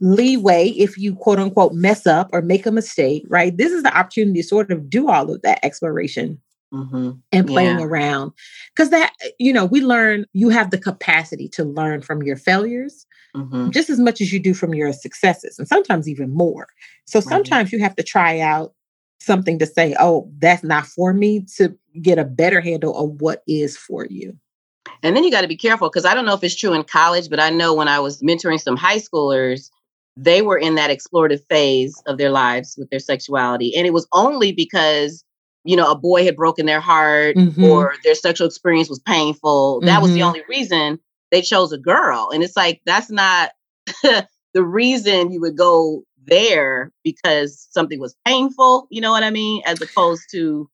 leeway 0.00 0.68
if 0.68 0.96
you 0.96 1.14
quote 1.14 1.38
unquote 1.38 1.72
mess 1.72 2.06
up 2.06 2.30
or 2.32 2.42
make 2.42 2.66
a 2.66 2.70
mistake, 2.70 3.24
right? 3.28 3.56
This 3.56 3.72
is 3.72 3.82
the 3.82 3.96
opportunity 3.96 4.40
to 4.40 4.46
sort 4.46 4.70
of 4.70 4.88
do 4.88 5.08
all 5.08 5.32
of 5.32 5.42
that 5.42 5.64
exploration 5.64 6.40
mm-hmm. 6.72 7.12
and 7.32 7.46
playing 7.46 7.78
yeah. 7.78 7.84
around. 7.84 8.32
Because 8.74 8.90
that, 8.90 9.12
you 9.38 9.52
know, 9.52 9.64
we 9.64 9.80
learn 9.80 10.24
you 10.32 10.48
have 10.48 10.70
the 10.70 10.78
capacity 10.78 11.48
to 11.50 11.64
learn 11.64 12.02
from 12.02 12.22
your 12.22 12.36
failures 12.36 13.06
mm-hmm. 13.34 13.70
just 13.70 13.90
as 13.90 13.98
much 13.98 14.20
as 14.20 14.32
you 14.32 14.40
do 14.40 14.54
from 14.54 14.74
your 14.74 14.92
successes, 14.92 15.58
and 15.58 15.68
sometimes 15.68 16.08
even 16.08 16.32
more. 16.32 16.68
So 17.06 17.20
sometimes 17.20 17.66
right. 17.66 17.72
you 17.72 17.82
have 17.82 17.96
to 17.96 18.02
try 18.02 18.40
out 18.40 18.74
something 19.20 19.58
to 19.58 19.66
say, 19.66 19.96
oh, 19.98 20.30
that's 20.38 20.62
not 20.62 20.86
for 20.86 21.12
me 21.12 21.44
to 21.56 21.76
get 22.00 22.18
a 22.18 22.24
better 22.24 22.60
handle 22.60 22.96
of 22.96 23.20
what 23.20 23.42
is 23.46 23.76
for 23.76 24.06
you. 24.06 24.36
And 25.02 25.14
then 25.14 25.24
you 25.24 25.30
got 25.30 25.42
to 25.42 25.48
be 25.48 25.56
careful 25.56 25.88
because 25.88 26.04
I 26.04 26.14
don't 26.14 26.24
know 26.24 26.34
if 26.34 26.42
it's 26.42 26.56
true 26.56 26.72
in 26.72 26.84
college, 26.84 27.28
but 27.28 27.40
I 27.40 27.50
know 27.50 27.74
when 27.74 27.88
I 27.88 28.00
was 28.00 28.22
mentoring 28.22 28.60
some 28.60 28.76
high 28.76 28.98
schoolers, 28.98 29.70
they 30.20 30.42
were 30.42 30.58
in 30.58 30.74
that 30.74 30.90
explorative 30.90 31.46
phase 31.48 32.02
of 32.06 32.18
their 32.18 32.30
lives 32.30 32.74
with 32.76 32.90
their 32.90 32.98
sexuality. 32.98 33.72
And 33.76 33.86
it 33.86 33.92
was 33.92 34.08
only 34.12 34.50
because, 34.50 35.24
you 35.64 35.76
know, 35.76 35.88
a 35.88 35.96
boy 35.96 36.24
had 36.24 36.34
broken 36.34 36.66
their 36.66 36.80
heart 36.80 37.36
mm-hmm. 37.36 37.62
or 37.62 37.94
their 38.02 38.16
sexual 38.16 38.48
experience 38.48 38.88
was 38.88 38.98
painful. 38.98 39.80
That 39.82 39.92
mm-hmm. 39.92 40.02
was 40.02 40.12
the 40.12 40.18
mm-hmm. 40.18 40.26
only 40.26 40.42
reason 40.48 40.98
they 41.30 41.40
chose 41.40 41.70
a 41.72 41.78
girl. 41.78 42.30
And 42.34 42.42
it's 42.42 42.56
like, 42.56 42.80
that's 42.84 43.10
not 43.10 43.52
the 44.02 44.64
reason 44.64 45.30
you 45.30 45.40
would 45.40 45.56
go 45.56 46.02
there 46.26 46.90
because 47.04 47.68
something 47.70 48.00
was 48.00 48.16
painful, 48.26 48.88
you 48.90 49.00
know 49.00 49.12
what 49.12 49.22
I 49.22 49.30
mean? 49.30 49.62
As 49.66 49.80
opposed 49.80 50.24
to 50.32 50.68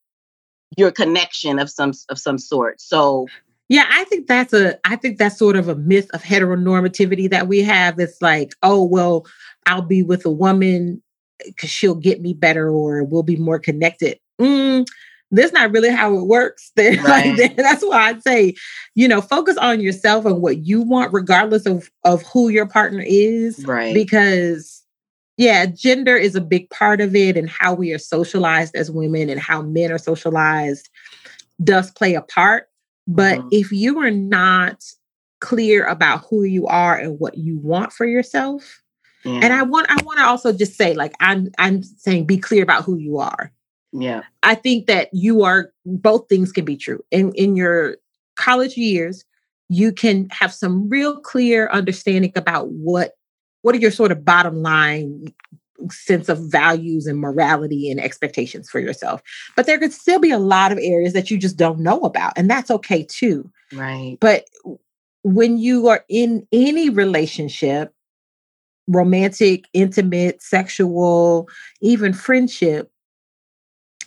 your 0.78 0.90
connection 0.90 1.59
of 1.59 1.68
some 1.68 1.92
of 2.09 2.18
some 2.18 2.38
sort. 2.38 2.80
So 2.80 3.26
yeah, 3.68 3.87
I 3.90 4.05
think 4.05 4.27
that's 4.27 4.53
a 4.53 4.79
I 4.87 4.96
think 4.96 5.18
that's 5.18 5.38
sort 5.38 5.57
of 5.57 5.68
a 5.68 5.74
myth 5.74 6.09
of 6.12 6.22
heteronormativity 6.22 7.31
that 7.31 7.48
we 7.48 7.62
have. 7.62 7.98
It's 7.98 8.20
like, 8.20 8.55
oh 8.62 8.85
well, 8.85 9.27
I'll 9.66 9.83
be 9.83 10.03
with 10.03 10.24
a 10.27 10.31
woman 10.31 11.03
because 11.44 11.70
she'll 11.70 11.94
get 11.94 12.20
me 12.20 12.35
better 12.35 12.68
or 12.68 13.05
we'll 13.05 13.22
be 13.22 13.37
more 13.37 13.59
connected. 13.59 14.18
Mm, 14.40 14.87
that's 15.31 15.53
not 15.53 15.72
really 15.72 15.90
how 15.90 16.16
it 16.16 16.27
works. 16.27 16.72
Right. 16.79 17.38
like, 17.38 17.57
that's 17.57 17.83
why 17.83 18.09
I'd 18.09 18.22
say, 18.22 18.55
you 18.94 19.09
know, 19.09 19.20
focus 19.20 19.57
on 19.57 19.81
yourself 19.81 20.24
and 20.27 20.42
what 20.42 20.59
you 20.59 20.83
want, 20.83 21.12
regardless 21.12 21.66
of 21.66 21.90
of 22.05 22.22
who 22.22 22.50
your 22.50 22.66
partner 22.66 23.03
is. 23.07 23.64
Right. 23.64 23.94
Because 23.94 24.83
yeah, 25.37 25.66
gender 25.66 26.16
is 26.16 26.37
a 26.37 26.40
big 26.40 26.68
part 26.70 27.00
of 27.00 27.16
it, 27.16 27.37
and 27.37 27.48
how 27.48 27.74
we 27.74 27.92
are 27.92 27.98
socialized 27.98 28.77
as 28.77 28.90
women 28.90 29.31
and 29.31 29.40
how 29.40 29.62
men 29.62 29.90
are 29.90 29.98
socialized 29.98 30.88
does 31.62 31.90
play 31.90 32.14
a 32.14 32.22
part. 32.22 32.68
But 33.07 33.38
mm-hmm. 33.38 33.49
if 33.53 33.73
you 33.73 33.99
are 34.01 34.11
not 34.11 34.83
clear 35.40 35.85
about 35.85 36.25
who 36.29 36.45
you 36.45 36.67
are 36.67 36.97
and 36.97 37.19
what 37.19 37.37
you 37.37 37.59
want 37.59 37.93
for 37.93 38.07
yourself, 38.07 38.83
yeah. 39.25 39.40
and 39.43 39.53
I 39.53 39.62
want 39.62 39.87
I 39.90 40.03
want 40.05 40.19
to 40.19 40.25
also 40.25 40.53
just 40.53 40.75
say, 40.75 40.95
like 40.95 41.14
I'm 41.21 41.51
I'm 41.59 41.83
saying, 41.83 42.27
be 42.27 42.38
clear 42.38 42.62
about 42.62 42.85
who 42.85 42.97
you 42.97 43.19
are. 43.19 43.53
Yeah, 43.93 44.23
I 44.43 44.55
think 44.55 44.87
that 44.87 45.09
you 45.12 45.45
are 45.45 45.73
both 45.85 46.29
things 46.29 46.51
can 46.53 46.64
be 46.64 46.77
true 46.77 47.05
in 47.11 47.33
in 47.35 47.57
your 47.57 47.97
college 48.37 48.77
years. 48.77 49.25
You 49.69 49.93
can 49.93 50.29
have 50.31 50.53
some 50.53 50.88
real 50.88 51.21
clear 51.21 51.69
understanding 51.71 52.33
about 52.37 52.69
what 52.71 53.12
what 53.62 53.75
are 53.75 53.79
your 53.79 53.90
sort 53.90 54.12
of 54.12 54.25
bottom 54.25 54.62
line 54.62 55.33
sense 55.90 56.29
of 56.29 56.38
values 56.38 57.07
and 57.07 57.18
morality 57.18 57.90
and 57.90 58.01
expectations 58.01 58.68
for 58.70 58.81
yourself. 58.81 59.23
But 59.57 59.66
there 59.66 59.79
could 59.79 59.92
still 59.92 60.18
be 60.18 60.31
a 60.31 60.38
lot 60.38 60.73
of 60.73 60.79
areas 60.79 61.12
that 61.12 61.31
you 61.31 61.38
just 61.38 61.57
don't 61.57 61.81
know 61.81 62.01
about, 62.01 62.33
and 62.37 62.51
that's 62.51 62.70
okay 62.70 63.05
too. 63.05 63.51
Right. 63.73 64.18
But 64.20 64.44
when 65.23 65.59
you 65.59 65.88
are 65.88 66.05
in 66.09 66.47
any 66.53 66.90
relationship, 66.90 67.92
romantic, 68.88 69.64
intimate, 69.73 70.42
sexual, 70.42 71.49
even 71.81 72.12
friendship, 72.12 72.90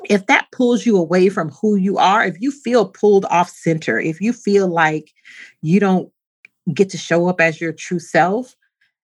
if 0.09 0.27
that 0.27 0.47
pulls 0.51 0.85
you 0.85 0.97
away 0.97 1.29
from 1.29 1.49
who 1.49 1.75
you 1.75 1.97
are, 1.97 2.23
if 2.23 2.39
you 2.39 2.51
feel 2.51 2.87
pulled 2.87 3.25
off 3.25 3.49
center, 3.49 3.99
if 3.99 4.21
you 4.21 4.31
feel 4.31 4.67
like 4.67 5.11
you 5.61 5.79
don't 5.79 6.11
get 6.73 6.89
to 6.91 6.97
show 6.97 7.27
up 7.27 7.41
as 7.41 7.59
your 7.59 7.73
true 7.73 7.99
self, 7.99 8.55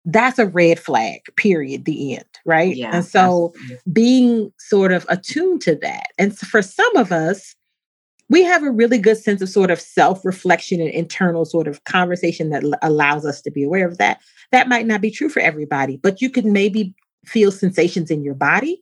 that's 0.06 0.40
a 0.40 0.46
red 0.46 0.80
flag, 0.80 1.22
period, 1.36 1.86
the 1.86 2.16
end, 2.16 2.26
right? 2.46 2.76
Yeah, 2.76 2.92
and 2.94 3.06
so 3.06 3.54
absolutely. 3.56 3.78
being 3.92 4.54
sort 4.58 4.92
of 4.92 5.06
attuned 5.10 5.62
to 5.64 5.76
that. 5.76 6.08
And 6.18 6.38
for 6.38 6.62
some 6.62 6.96
of 6.96 7.12
us, 7.12 7.56
we 8.30 8.44
have 8.44 8.64
a 8.64 8.72
really 8.72 8.98
good 8.98 9.18
sense 9.18 9.42
of 9.42 9.50
sort 9.50 9.72
of 9.72 9.80
self 9.80 10.24
reflection 10.24 10.80
and 10.80 10.90
internal 10.90 11.46
sort 11.46 11.68
of 11.68 11.84
conversation 11.84 12.50
that 12.52 12.64
l- 12.64 12.74
allows 12.82 13.26
us 13.26 13.42
to 13.42 13.52
be 13.52 13.64
aware 13.64 13.88
of 13.88 13.98
that. 13.98 14.22
That 14.52 14.70
might 14.70 14.86
not 14.86 15.02
be 15.02 15.12
true 15.12 15.30
for 15.30 15.42
everybody, 15.42 15.98
but 15.98 16.22
you 16.22 16.30
can 16.30 16.54
maybe 16.54 16.96
feel 17.26 17.52
sensations 17.52 18.10
in 18.10 18.24
your 18.24 18.36
body 18.36 18.82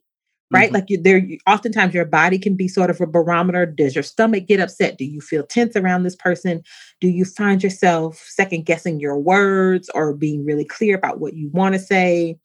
right? 0.50 0.66
Mm-hmm. 0.66 0.74
Like 0.74 0.84
you, 0.88 1.00
there, 1.00 1.22
oftentimes 1.46 1.94
your 1.94 2.04
body 2.04 2.38
can 2.38 2.56
be 2.56 2.68
sort 2.68 2.90
of 2.90 3.00
a 3.00 3.06
barometer. 3.06 3.66
Does 3.66 3.94
your 3.94 4.02
stomach 4.02 4.46
get 4.46 4.60
upset? 4.60 4.98
Do 4.98 5.04
you 5.04 5.20
feel 5.20 5.42
tense 5.42 5.76
around 5.76 6.02
this 6.02 6.16
person? 6.16 6.62
Do 7.00 7.08
you 7.08 7.24
find 7.24 7.62
yourself 7.62 8.16
second 8.26 8.64
guessing 8.64 9.00
your 9.00 9.18
words 9.18 9.90
or 9.94 10.14
being 10.14 10.44
really 10.44 10.64
clear 10.64 10.96
about 10.96 11.20
what 11.20 11.34
you 11.34 11.50
want 11.52 11.74
to 11.74 11.78
say? 11.78 12.38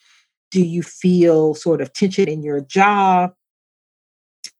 Do 0.51 0.61
you 0.61 0.83
feel 0.83 1.55
sort 1.55 1.81
of 1.81 1.93
tension 1.93 2.27
in 2.27 2.43
your 2.43 2.61
jaw? 2.61 3.29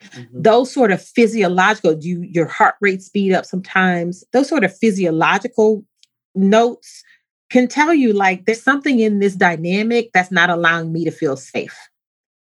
Mm-hmm. 0.06 0.42
Those 0.42 0.72
sort 0.72 0.92
of 0.92 1.02
physiological, 1.02 1.96
do 1.96 2.08
you, 2.08 2.22
your 2.22 2.48
heart 2.48 2.76
rate 2.82 3.02
speed 3.02 3.34
up 3.34 3.46
sometimes? 3.46 4.24
Those 4.32 4.48
sort 4.48 4.64
of 4.64 4.76
physiological 4.76 5.86
notes 6.36 7.04
can 7.50 7.68
tell 7.68 7.94
you 7.94 8.14
like 8.14 8.46
there's 8.46 8.64
something 8.64 9.00
in 9.00 9.20
this 9.20 9.36
dynamic 9.36 10.10
that's 10.14 10.32
not 10.32 10.50
allowing 10.50 10.92
me 10.92 11.06
to 11.06 11.12
feel 11.12 11.38
safe 11.38 11.78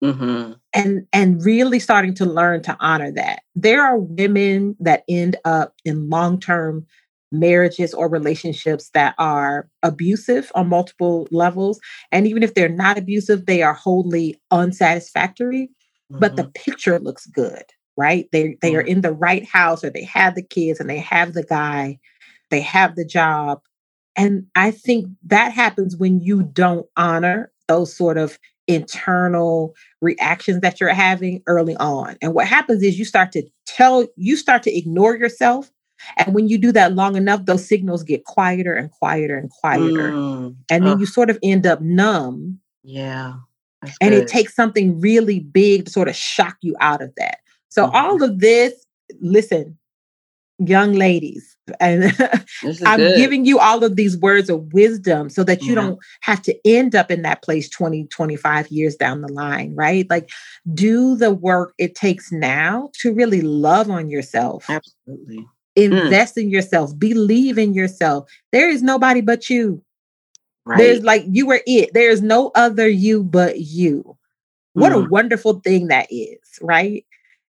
Mm-hmm. 0.03 0.53
And 0.73 1.07
and 1.13 1.45
really 1.45 1.79
starting 1.79 2.15
to 2.15 2.25
learn 2.25 2.63
to 2.63 2.77
honor 2.81 3.11
that. 3.13 3.43
There 3.55 3.83
are 3.85 3.99
women 3.99 4.77
that 4.81 5.05
end 5.09 5.37
up 5.45 5.75
in 5.85 6.09
long-term 6.09 6.87
marriages 7.33 7.95
or 7.95 8.09
relationships 8.09 8.91
that 8.95 9.15
are 9.19 9.69
abusive 9.83 10.51
on 10.55 10.69
multiple 10.69 11.29
levels. 11.31 11.81
And 12.13 12.27
even 12.27 12.43
if 12.43 12.55
they're 12.55 12.69
not 12.69 12.99
abusive, 12.99 13.47
they 13.47 13.63
are 13.63 13.75
wholly 13.75 14.41
unsatisfactory, 14.51 15.69
mm-hmm. 16.11 16.19
but 16.19 16.37
the 16.37 16.43
mm-hmm. 16.43 16.53
picture 16.53 16.99
looks 16.99 17.27
good, 17.27 17.65
right? 17.97 18.29
They 18.33 18.57
they 18.61 18.71
mm-hmm. 18.71 18.79
are 18.79 18.83
in 18.83 19.01
the 19.03 19.13
right 19.13 19.47
house 19.47 19.85
or 19.85 19.91
they 19.91 20.05
have 20.05 20.35
the 20.35 20.43
kids 20.43 20.81
and 20.81 20.91
they 20.91 20.99
have 20.99 21.35
the 21.35 21.45
guy, 21.45 21.99
they 22.51 22.61
have 22.61 22.97
the 22.97 23.05
job. 23.05 23.61
And 24.17 24.47
I 24.57 24.73
think 24.73 25.07
that 25.27 25.53
happens 25.53 25.97
when 25.97 26.21
you 26.21 26.43
don't 26.43 26.87
honor 26.97 27.53
those 27.69 27.95
sort 27.95 28.19
of 28.19 28.39
internal 28.75 29.75
reactions 30.01 30.61
that 30.61 30.81
you're 30.81 30.95
having 30.95 31.43
early 31.47 31.77
on. 31.77 32.17
And 32.23 32.35
what 32.35 32.47
happens 32.47 32.83
is 32.83 32.99
you 32.99 33.05
start 33.05 33.33
to 33.33 33.43
tell, 33.67 34.07
you 34.17 34.37
start 34.37 34.63
to 34.65 34.77
ignore 34.77 35.17
yourself. 35.17 35.71
And 36.17 36.35
when 36.35 36.49
you 36.49 36.57
do 36.57 36.73
that 36.73 36.95
long 36.95 37.17
enough, 37.17 37.45
those 37.45 37.67
signals 37.67 38.03
get 38.03 38.25
quieter 38.25 38.75
and 38.75 38.91
quieter 38.91 39.37
and 39.37 39.51
quieter. 39.51 40.13
Mm. 40.13 40.57
And 40.71 40.87
then 40.87 40.99
you 40.99 41.07
sort 41.07 41.29
of 41.29 41.39
end 41.43 41.67
up 41.67 41.81
numb. 41.83 42.59
Yeah. 42.83 43.35
And 44.01 44.11
good. 44.11 44.23
it 44.23 44.29
takes 44.29 44.55
something 44.55 45.01
really 45.01 45.41
big 45.41 45.87
to 45.87 45.91
sort 45.91 46.09
of 46.09 46.17
shock 46.17 46.57
you 46.63 46.75
out 46.81 47.03
of 47.03 47.13
that. 47.17 47.39
So, 47.69 47.87
mm-hmm. 47.87 47.97
all 47.97 48.23
of 48.23 48.41
this, 48.41 48.73
listen, 49.21 49.79
young 50.61 50.93
ladies, 50.93 51.57
and 51.79 52.05
I'm 52.85 52.99
good. 52.99 53.17
giving 53.17 53.45
you 53.45 53.59
all 53.59 53.85
of 53.85 53.97
these 53.97 54.17
words 54.17 54.51
of 54.51 54.73
wisdom 54.73 55.31
so 55.31 55.45
that 55.45 55.63
you 55.63 55.71
yeah. 55.71 55.83
don't 55.83 55.99
have 56.21 56.43
to 56.43 56.59
end 56.65 56.95
up 56.95 57.11
in 57.11 57.23
that 57.23 57.43
place 57.43 57.69
20, 57.69 58.07
25 58.07 58.69
years 58.69 58.97
down 58.97 59.23
the 59.23 59.33
line, 59.33 59.75
right? 59.75 60.09
Like, 60.11 60.31
do 60.75 61.17
the 61.17 61.33
work 61.33 61.75
it 61.79 61.95
takes 61.95 62.31
now 62.31 62.91
to 63.01 63.13
really 63.13 63.41
love 63.41 63.91
on 63.91 64.11
yourself. 64.11 64.69
Absolutely. 64.69 65.39
Mm. 65.39 65.47
Invest 65.77 66.37
mm. 66.37 66.43
in 66.43 66.51
yourself, 66.51 66.99
believe 66.99 67.59
in 67.59 67.75
yourself. 67.75 68.31
There 68.53 68.69
is 68.69 68.83
nobody 68.83 69.21
but 69.21 69.49
you. 69.49 69.83
Right. 70.67 70.79
There's 70.79 71.03
like, 71.03 71.25
you 71.27 71.51
are 71.51 71.61
it. 71.67 71.91
There's 71.95 72.23
no 72.23 72.51
other 72.55 72.89
you 72.89 73.25
but 73.25 73.61
you. 73.61 74.17
What 74.75 74.93
mm. 74.93 75.05
a 75.05 75.09
wonderful 75.09 75.61
thing 75.61 75.89
that 75.89 76.07
is, 76.11 76.39
right? 76.61 77.05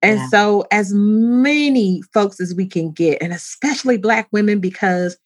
And 0.06 0.20
yeah. 0.20 0.28
so, 0.28 0.64
as 0.70 0.92
many 0.94 2.00
folks 2.14 2.40
as 2.40 2.54
we 2.54 2.64
can 2.64 2.92
get, 2.92 3.20
and 3.20 3.32
especially 3.32 3.98
Black 3.98 4.28
women, 4.30 4.60
because 4.60 5.16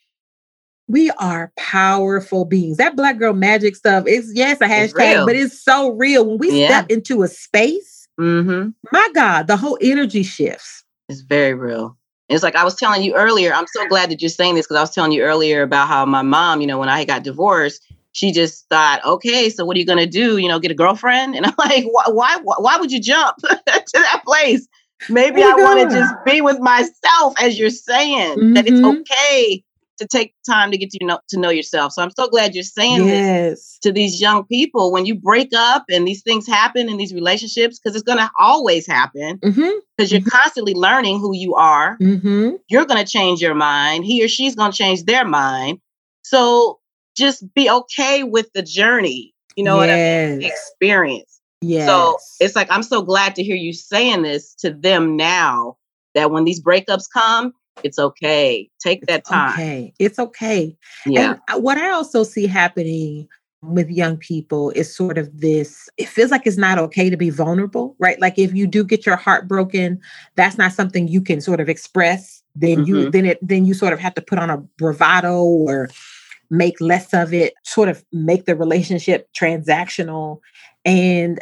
we 0.88 1.10
are 1.18 1.52
powerful 1.58 2.46
beings. 2.46 2.78
That 2.78 2.96
Black 2.96 3.18
girl 3.18 3.34
magic 3.34 3.76
stuff 3.76 4.06
is, 4.06 4.32
yes, 4.34 4.58
a 4.62 4.64
hashtag, 4.64 5.26
but 5.26 5.36
it's 5.36 5.62
so 5.62 5.90
real. 5.90 6.26
When 6.26 6.38
we 6.38 6.62
yeah. 6.62 6.68
step 6.68 6.90
into 6.90 7.22
a 7.22 7.28
space, 7.28 8.08
mm-hmm. 8.18 8.70
my 8.90 9.08
God, 9.14 9.48
the 9.48 9.58
whole 9.58 9.76
energy 9.82 10.22
shifts. 10.22 10.82
It's 11.10 11.20
very 11.20 11.52
real. 11.52 11.98
It's 12.30 12.42
like 12.42 12.56
I 12.56 12.64
was 12.64 12.76
telling 12.76 13.02
you 13.02 13.14
earlier, 13.14 13.52
I'm 13.52 13.66
so 13.66 13.86
glad 13.88 14.10
that 14.10 14.22
you're 14.22 14.30
saying 14.30 14.54
this 14.54 14.66
because 14.66 14.78
I 14.78 14.82
was 14.82 14.94
telling 14.94 15.12
you 15.12 15.22
earlier 15.22 15.62
about 15.62 15.88
how 15.88 16.06
my 16.06 16.22
mom, 16.22 16.62
you 16.62 16.66
know, 16.66 16.78
when 16.78 16.88
I 16.88 17.04
got 17.04 17.22
divorced, 17.22 17.84
she 18.12 18.32
just 18.32 18.68
thought, 18.68 19.04
okay, 19.04 19.50
so 19.50 19.64
what 19.64 19.76
are 19.76 19.80
you 19.80 19.86
going 19.86 19.98
to 19.98 20.06
do? 20.06 20.36
You 20.36 20.48
know, 20.48 20.58
get 20.58 20.70
a 20.70 20.74
girlfriend? 20.74 21.36
And 21.36 21.46
I'm 21.46 21.54
like, 21.58 21.84
why, 21.84 22.04
why, 22.08 22.38
why 22.42 22.76
would 22.78 22.92
you 22.92 23.00
jump 23.00 23.36
to 23.42 23.60
that 23.66 24.22
place? 24.24 24.66
Maybe 25.08 25.42
I 25.42 25.52
want 25.54 25.90
to 25.90 25.96
just 25.96 26.14
be 26.26 26.40
with 26.42 26.60
myself, 26.60 27.34
as 27.40 27.58
you're 27.58 27.70
saying, 27.70 28.36
mm-hmm. 28.36 28.52
that 28.54 28.66
it's 28.66 28.80
mm-hmm. 28.80 29.00
okay 29.00 29.64
to 30.00 30.06
take 30.06 30.34
time 30.46 30.70
to 30.70 30.78
get 30.78 30.90
to 30.90 31.04
know 31.04 31.20
to 31.28 31.38
know 31.38 31.50
yourself. 31.50 31.92
So 31.92 32.02
I'm 32.02 32.10
so 32.10 32.28
glad 32.28 32.54
you're 32.54 32.64
saying 32.64 33.06
yes. 33.06 33.50
this 33.50 33.78
to 33.82 33.92
these 33.92 34.20
young 34.20 34.44
people 34.44 34.92
when 34.92 35.06
you 35.06 35.14
break 35.14 35.50
up 35.54 35.84
and 35.90 36.08
these 36.08 36.22
things 36.22 36.46
happen 36.46 36.88
in 36.88 36.96
these 36.96 37.14
relationships 37.14 37.78
because 37.78 37.94
it's 37.94 38.04
going 38.04 38.18
to 38.18 38.30
always 38.38 38.86
happen 38.86 39.36
because 39.36 39.56
mm-hmm. 39.56 39.98
you're 39.98 40.20
mm-hmm. 40.20 40.28
constantly 40.28 40.74
learning 40.74 41.20
who 41.20 41.34
you 41.34 41.54
are. 41.54 41.96
Mm-hmm. 41.98 42.56
You're 42.68 42.86
going 42.86 43.04
to 43.04 43.10
change 43.10 43.40
your 43.40 43.54
mind. 43.54 44.04
He 44.04 44.24
or 44.24 44.28
she's 44.28 44.56
going 44.56 44.72
to 44.72 44.76
change 44.76 45.04
their 45.04 45.24
mind. 45.24 45.80
So 46.22 46.79
just 47.16 47.52
be 47.54 47.70
okay 47.70 48.22
with 48.22 48.52
the 48.54 48.62
journey. 48.62 49.34
You 49.56 49.64
know 49.64 49.80
yes. 49.80 49.88
what 49.88 49.90
I 49.90 50.36
mean? 50.36 50.50
Experience. 50.50 51.40
Yeah. 51.60 51.86
So 51.86 52.18
it's 52.40 52.56
like 52.56 52.68
I'm 52.70 52.82
so 52.82 53.02
glad 53.02 53.34
to 53.36 53.42
hear 53.42 53.56
you 53.56 53.72
saying 53.72 54.22
this 54.22 54.54
to 54.56 54.70
them 54.70 55.16
now 55.16 55.76
that 56.14 56.30
when 56.30 56.44
these 56.44 56.62
breakups 56.62 57.04
come, 57.12 57.52
it's 57.82 57.98
okay. 57.98 58.68
Take 58.82 59.06
that 59.06 59.24
time. 59.24 59.52
Okay. 59.52 59.92
It's 59.98 60.18
okay. 60.18 60.76
Yeah. 61.06 61.36
And 61.48 61.62
what 61.62 61.78
I 61.78 61.90
also 61.90 62.24
see 62.24 62.46
happening 62.46 63.28
with 63.62 63.90
young 63.90 64.16
people 64.16 64.70
is 64.70 64.94
sort 64.94 65.18
of 65.18 65.38
this 65.38 65.88
it 65.98 66.08
feels 66.08 66.30
like 66.30 66.46
it's 66.46 66.56
not 66.56 66.78
okay 66.78 67.10
to 67.10 67.16
be 67.16 67.28
vulnerable, 67.28 67.94
right? 67.98 68.18
Like 68.18 68.38
if 68.38 68.54
you 68.54 68.66
do 68.66 68.82
get 68.82 69.04
your 69.04 69.16
heart 69.16 69.46
broken, 69.46 70.00
that's 70.34 70.56
not 70.56 70.72
something 70.72 71.08
you 71.08 71.20
can 71.20 71.40
sort 71.40 71.60
of 71.60 71.68
express. 71.68 72.42
Then 72.54 72.78
mm-hmm. 72.78 72.86
you 72.86 73.10
then 73.10 73.26
it 73.26 73.38
then 73.42 73.66
you 73.66 73.74
sort 73.74 73.92
of 73.92 73.98
have 73.98 74.14
to 74.14 74.22
put 74.22 74.38
on 74.38 74.48
a 74.48 74.58
bravado 74.78 75.42
or 75.42 75.90
make 76.50 76.80
less 76.80 77.14
of 77.14 77.32
it, 77.32 77.54
sort 77.64 77.88
of 77.88 78.04
make 78.12 78.46
the 78.46 78.56
relationship 78.56 79.28
transactional. 79.34 80.40
And 80.84 81.40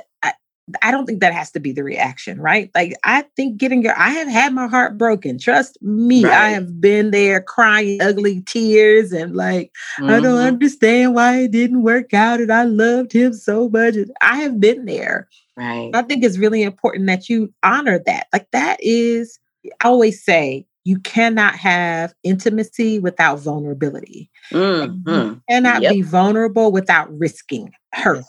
I 0.83 0.90
don't 0.90 1.07
think 1.07 1.21
that 1.21 1.33
has 1.33 1.51
to 1.53 1.61
be 1.61 1.73
the 1.73 1.85
reaction, 1.85 2.40
right? 2.40 2.71
Like 2.75 2.94
I 3.05 3.23
think 3.37 3.57
getting 3.57 3.83
your 3.83 3.99
I 3.99 4.11
have 4.11 4.29
had 4.29 4.53
my 4.53 4.66
heart 4.66 4.99
broken. 4.99 5.38
Trust 5.38 5.79
me, 5.83 6.25
right. 6.25 6.33
I 6.33 6.49
have 6.51 6.81
been 6.81 7.11
there 7.11 7.40
crying 7.40 8.03
ugly 8.03 8.42
tears 8.42 9.12
and 9.12 9.35
like 9.35 9.73
mm-hmm. 9.99 10.11
I 10.11 10.21
don't 10.21 10.25
mm-hmm. 10.25 10.47
understand 10.47 11.14
why 11.14 11.40
it 11.40 11.53
didn't 11.53 11.83
work 11.83 12.12
out 12.12 12.40
and 12.40 12.53
I 12.53 12.64
loved 12.64 13.12
him 13.12 13.33
so 13.33 13.68
much. 13.68 13.94
I 14.21 14.38
have 14.38 14.61
been 14.61 14.85
there. 14.85 15.29
Right. 15.57 15.90
I 15.94 16.03
think 16.03 16.23
it's 16.23 16.38
really 16.38 16.62
important 16.62 17.07
that 17.07 17.29
you 17.29 17.53
honor 17.62 18.01
that. 18.07 18.27
Like 18.33 18.51
that 18.53 18.79
is 18.81 19.38
I 19.81 19.88
always 19.88 20.23
say 20.23 20.66
you 20.88 20.98
cannot 21.01 21.55
have 21.55 22.14
intimacy 22.24 22.98
without 22.98 23.40
vulnerability. 23.40 24.31
Mm-hmm. 24.51 25.11
You 25.11 25.42
cannot 25.46 25.83
yep. 25.83 25.92
be 25.92 26.01
vulnerable 26.01 26.72
without 26.72 27.14
risking 27.18 27.72
hurt. 27.92 28.24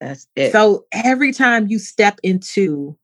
That's 0.00 0.28
it. 0.36 0.52
So 0.52 0.84
every 0.92 1.32
time 1.32 1.66
you 1.66 1.80
step 1.80 2.20
into 2.22 2.96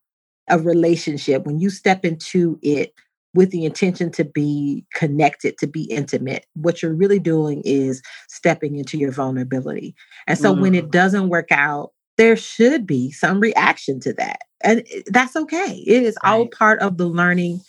a 0.48 0.60
relationship, 0.60 1.44
when 1.44 1.58
you 1.58 1.68
step 1.68 2.04
into 2.04 2.60
it 2.62 2.94
with 3.34 3.50
the 3.50 3.64
intention 3.64 4.12
to 4.12 4.24
be 4.24 4.84
connected, 4.94 5.58
to 5.58 5.66
be 5.66 5.82
intimate, 5.84 6.46
what 6.54 6.80
you're 6.80 6.94
really 6.94 7.18
doing 7.18 7.60
is 7.64 8.02
stepping 8.28 8.76
into 8.76 8.96
your 8.96 9.10
vulnerability. 9.10 9.96
And 10.28 10.38
so 10.38 10.52
mm-hmm. 10.52 10.62
when 10.62 10.74
it 10.76 10.82
mm-hmm. 10.84 10.90
doesn't 10.90 11.28
work 11.28 11.50
out, 11.50 11.90
there 12.18 12.36
should 12.36 12.86
be 12.86 13.10
some 13.10 13.40
reaction 13.40 13.98
to 13.98 14.12
that. 14.12 14.42
And 14.62 14.86
that's 15.06 15.34
okay. 15.34 15.82
It 15.88 16.04
is 16.04 16.16
right. 16.22 16.30
all 16.30 16.46
part 16.56 16.78
of 16.78 16.98
the 16.98 17.06
learning 17.06 17.62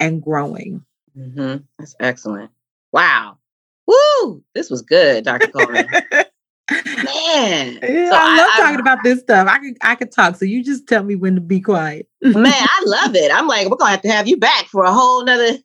and 0.00 0.22
growing. 0.22 0.84
Mm-hmm. 1.16 1.64
That's 1.78 1.94
excellent. 2.00 2.50
Wow. 2.92 3.38
Woo! 3.86 4.42
This 4.54 4.70
was 4.70 4.82
good, 4.82 5.24
Dr. 5.24 5.48
Coleman. 5.48 5.86
Man, 6.68 7.78
yeah, 7.80 8.10
so 8.10 8.16
I 8.16 8.36
love 8.36 8.50
I, 8.54 8.56
talking 8.56 8.76
I, 8.76 8.80
about 8.80 8.98
this 9.04 9.20
stuff. 9.20 9.46
I 9.48 9.58
could 9.58 9.76
I 9.82 9.94
could 9.94 10.10
talk, 10.10 10.34
so 10.34 10.44
you 10.44 10.64
just 10.64 10.88
tell 10.88 11.04
me 11.04 11.14
when 11.14 11.36
to 11.36 11.40
be 11.40 11.60
quiet. 11.60 12.08
man, 12.22 12.46
I 12.46 12.82
love 12.84 13.14
it. 13.14 13.30
I'm 13.32 13.46
like, 13.46 13.68
we're 13.68 13.76
gonna 13.76 13.92
have 13.92 14.02
to 14.02 14.10
have 14.10 14.26
you 14.26 14.36
back 14.36 14.66
for 14.66 14.82
a 14.82 14.92
whole 14.92 15.24
nother 15.24 15.58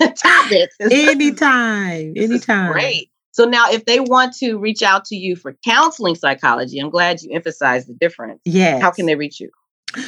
topic. 0.16 0.70
anytime, 0.80 2.12
anytime. 2.16 2.72
Great. 2.72 3.10
So 3.32 3.46
now, 3.46 3.68
if 3.70 3.84
they 3.84 3.98
want 3.98 4.34
to 4.36 4.56
reach 4.56 4.82
out 4.82 5.04
to 5.06 5.16
you 5.16 5.34
for 5.34 5.56
counseling 5.64 6.14
psychology, 6.14 6.78
I'm 6.78 6.90
glad 6.90 7.20
you 7.20 7.34
emphasized 7.34 7.88
the 7.88 7.94
difference. 7.94 8.40
Yeah. 8.44 8.78
How 8.78 8.92
can 8.92 9.06
they 9.06 9.16
reach 9.16 9.40
you? 9.40 9.50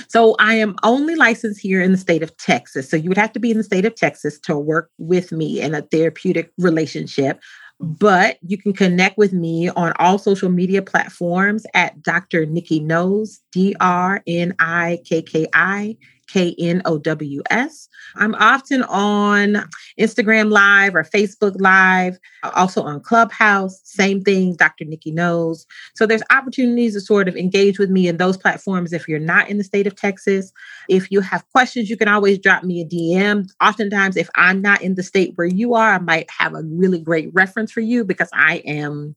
So 0.09 0.35
I 0.39 0.55
am 0.55 0.75
only 0.83 1.15
licensed 1.15 1.61
here 1.61 1.81
in 1.81 1.93
the 1.93 1.99
state 1.99 2.23
of 2.23 2.37
Texas. 2.37 2.91
So 2.91 2.97
you 2.97 3.09
would 3.09 3.19
have 3.19 3.33
to 3.33 3.41
be 3.41 3.51
in 3.51 3.57
the 3.57 3.65
state 3.65 3.85
of 3.85 3.95
Texas 3.95 4.39
to 4.41 4.57
work 4.57 4.91
with 4.99 5.33
me 5.33 5.61
in 5.61 5.75
a 5.75 5.83
therapeutic 5.83 6.53
relationship. 6.59 7.41
But 7.79 8.39
you 8.43 8.57
can 8.57 8.73
connect 8.73 9.19
with 9.19 9.33
me 9.35 9.69
on 9.69 9.93
all 9.99 10.19
social 10.19 10.49
media 10.49 10.81
platforms 10.81 11.67
at 11.75 12.03
Dr. 12.03 12.47
Nikki 12.47 12.81
Knows, 12.81 13.41
D 13.53 13.77
R 13.81 14.23
N 14.27 14.55
I 14.59 15.01
K 15.05 15.21
K 15.21 15.47
I 15.53 15.97
K 16.29 16.55
N 16.59 16.83
O 16.85 16.99
W 16.99 17.43
S. 17.51 17.89
I'm 18.17 18.35
often 18.37 18.83
on 18.85 19.65
Instagram 19.99 20.51
Live 20.51 20.95
or 20.95 21.05
Facebook 21.05 21.57
Live, 21.61 22.19
uh, 22.43 22.51
also 22.55 22.83
on 22.83 23.01
Clubhouse. 23.01 23.81
Same 23.85 24.23
thing, 24.23 24.55
Dr. 24.57 24.85
Nikki 24.85 25.11
knows. 25.11 25.67
So 25.95 26.07
there's 26.07 26.23
opportunities 26.31 26.95
to 26.95 27.01
sort 27.01 27.29
of 27.29 27.37
engage 27.37 27.79
with 27.79 27.91
me 27.91 28.09
in 28.09 28.17
those 28.17 28.37
platforms 28.37 28.93
if 28.93 29.09
you're 29.09 29.19
not 29.19 29.49
in 29.49 29.59
the 29.59 29.65
state 29.65 29.87
of 29.87 29.97
Texas. 29.97 30.53
If 30.89 31.11
you 31.11 31.21
have 31.21 31.49
questions, 31.51 31.91
you 31.91 31.97
can 31.97 32.09
always 32.09 32.39
drop 32.39 32.65
me 32.65 32.81
a 32.81 32.85
DM. 32.85 33.49
Oftentimes, 33.63 34.17
if 34.17 34.29
I'm 34.37 34.63
not 34.63 34.83
in 34.83 34.95
the 34.95 35.03
state 35.03 35.33
where 35.37 35.47
you 35.47 35.75
are, 35.75 35.95
I 35.95 35.99
might 35.99 36.31
have 36.31 36.55
a 36.55 36.63
really 36.63 37.01
great 37.01 37.31
reference 37.33 37.73
for 37.73 37.81
you 37.81 38.05
because 38.05 38.31
I 38.33 38.59
am 38.67 39.17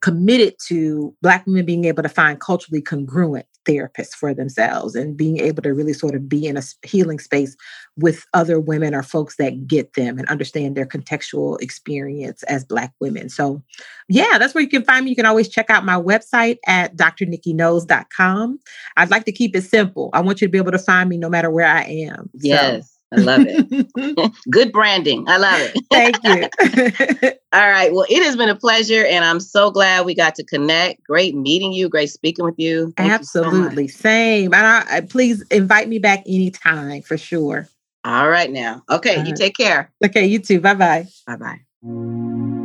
committed 0.00 0.56
to 0.68 1.14
Black 1.22 1.46
women 1.46 1.66
being 1.66 1.84
able 1.84 2.02
to 2.02 2.08
find 2.08 2.40
culturally 2.40 2.82
congruent 2.82 3.46
therapists 3.66 4.14
for 4.14 4.32
themselves 4.32 4.94
and 4.94 5.16
being 5.16 5.40
able 5.40 5.62
to 5.62 5.74
really 5.74 5.92
sort 5.92 6.14
of 6.14 6.28
be 6.28 6.46
in 6.46 6.56
a 6.56 6.62
healing 6.82 7.18
space 7.18 7.56
with 7.96 8.24
other 8.34 8.60
women 8.60 8.94
or 8.94 9.02
folks 9.02 9.36
that 9.36 9.66
get 9.66 9.94
them 9.94 10.18
and 10.18 10.28
understand 10.28 10.76
their 10.76 10.86
contextual 10.86 11.60
experience 11.60 12.42
as 12.44 12.64
Black 12.64 12.92
women. 13.00 13.28
So, 13.28 13.62
yeah, 14.08 14.38
that's 14.38 14.54
where 14.54 14.62
you 14.62 14.70
can 14.70 14.84
find 14.84 15.04
me. 15.04 15.10
You 15.10 15.16
can 15.16 15.26
always 15.26 15.48
check 15.48 15.70
out 15.70 15.84
my 15.84 16.00
website 16.00 16.58
at 16.66 16.96
drnikkiknows.com. 16.96 18.60
I'd 18.96 19.10
like 19.10 19.24
to 19.24 19.32
keep 19.32 19.56
it 19.56 19.64
simple. 19.64 20.10
I 20.12 20.20
want 20.20 20.40
you 20.40 20.46
to 20.46 20.52
be 20.52 20.58
able 20.58 20.72
to 20.72 20.78
find 20.78 21.08
me 21.08 21.18
no 21.18 21.28
matter 21.28 21.50
where 21.50 21.66
I 21.66 21.82
am. 21.82 22.30
Yes. 22.34 22.90
So. 22.90 22.95
I 23.12 23.16
love 23.16 23.42
it. 23.46 24.32
Good 24.50 24.72
branding. 24.72 25.28
I 25.28 25.36
love 25.36 25.60
it. 25.60 25.76
Thank 25.90 26.18
you. 26.24 27.30
All 27.52 27.70
right. 27.70 27.92
Well, 27.92 28.06
it 28.08 28.22
has 28.22 28.36
been 28.36 28.48
a 28.48 28.56
pleasure, 28.56 29.04
and 29.04 29.24
I'm 29.24 29.40
so 29.40 29.70
glad 29.70 30.06
we 30.06 30.14
got 30.14 30.34
to 30.36 30.44
connect. 30.44 31.04
Great 31.04 31.34
meeting 31.34 31.72
you. 31.72 31.88
Great 31.88 32.10
speaking 32.10 32.44
with 32.44 32.58
you. 32.58 32.92
Thank 32.96 33.12
Absolutely. 33.12 33.84
You 33.84 33.88
so 33.88 33.98
Same. 33.98 34.54
And 34.54 34.66
I, 34.66 34.84
I, 34.96 35.00
please 35.02 35.42
invite 35.50 35.88
me 35.88 35.98
back 35.98 36.22
anytime 36.26 37.02
for 37.02 37.16
sure. 37.16 37.68
All 38.04 38.28
right, 38.28 38.50
now. 38.50 38.82
Okay. 38.90 39.24
you 39.26 39.34
take 39.34 39.56
care. 39.56 39.92
Okay. 40.04 40.26
You 40.26 40.38
too. 40.38 40.60
Bye 40.60 40.74
bye. 40.74 41.06
Bye 41.26 41.36
bye. 41.36 42.55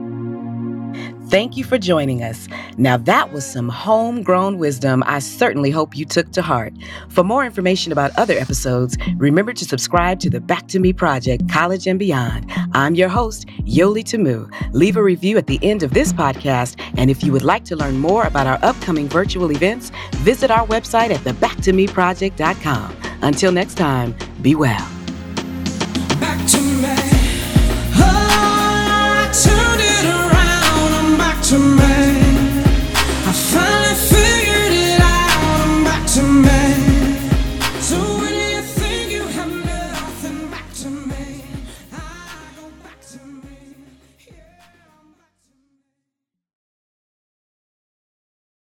Thank 1.29 1.55
you 1.55 1.63
for 1.63 1.77
joining 1.77 2.23
us. 2.23 2.47
Now, 2.77 2.97
that 2.97 3.31
was 3.31 3.45
some 3.45 3.69
homegrown 3.69 4.57
wisdom 4.57 5.03
I 5.05 5.19
certainly 5.19 5.71
hope 5.71 5.95
you 5.95 6.03
took 6.05 6.31
to 6.33 6.41
heart. 6.41 6.73
For 7.09 7.23
more 7.23 7.45
information 7.45 7.91
about 7.91 8.11
other 8.17 8.37
episodes, 8.37 8.97
remember 9.15 9.53
to 9.53 9.63
subscribe 9.65 10.19
to 10.19 10.29
the 10.29 10.41
Back 10.41 10.67
to 10.69 10.79
Me 10.79 10.91
Project, 10.91 11.47
College 11.49 11.87
and 11.87 11.97
Beyond. 11.97 12.51
I'm 12.73 12.95
your 12.95 13.09
host, 13.09 13.47
Yoli 13.63 14.03
Tamu. 14.03 14.49
Leave 14.73 14.97
a 14.97 15.03
review 15.03 15.37
at 15.37 15.47
the 15.47 15.59
end 15.61 15.83
of 15.83 15.93
this 15.93 16.11
podcast. 16.11 16.79
And 16.97 17.09
if 17.09 17.23
you 17.23 17.31
would 17.31 17.43
like 17.43 17.63
to 17.65 17.75
learn 17.75 17.97
more 17.97 18.25
about 18.25 18.47
our 18.47 18.59
upcoming 18.61 19.07
virtual 19.07 19.51
events, 19.51 19.91
visit 20.17 20.51
our 20.51 20.67
website 20.67 21.11
at 21.11 21.21
thebacktomeproject.com. 21.21 22.97
Until 23.21 23.51
next 23.51 23.75
time, 23.75 24.15
be 24.41 24.55
well. 24.55 25.00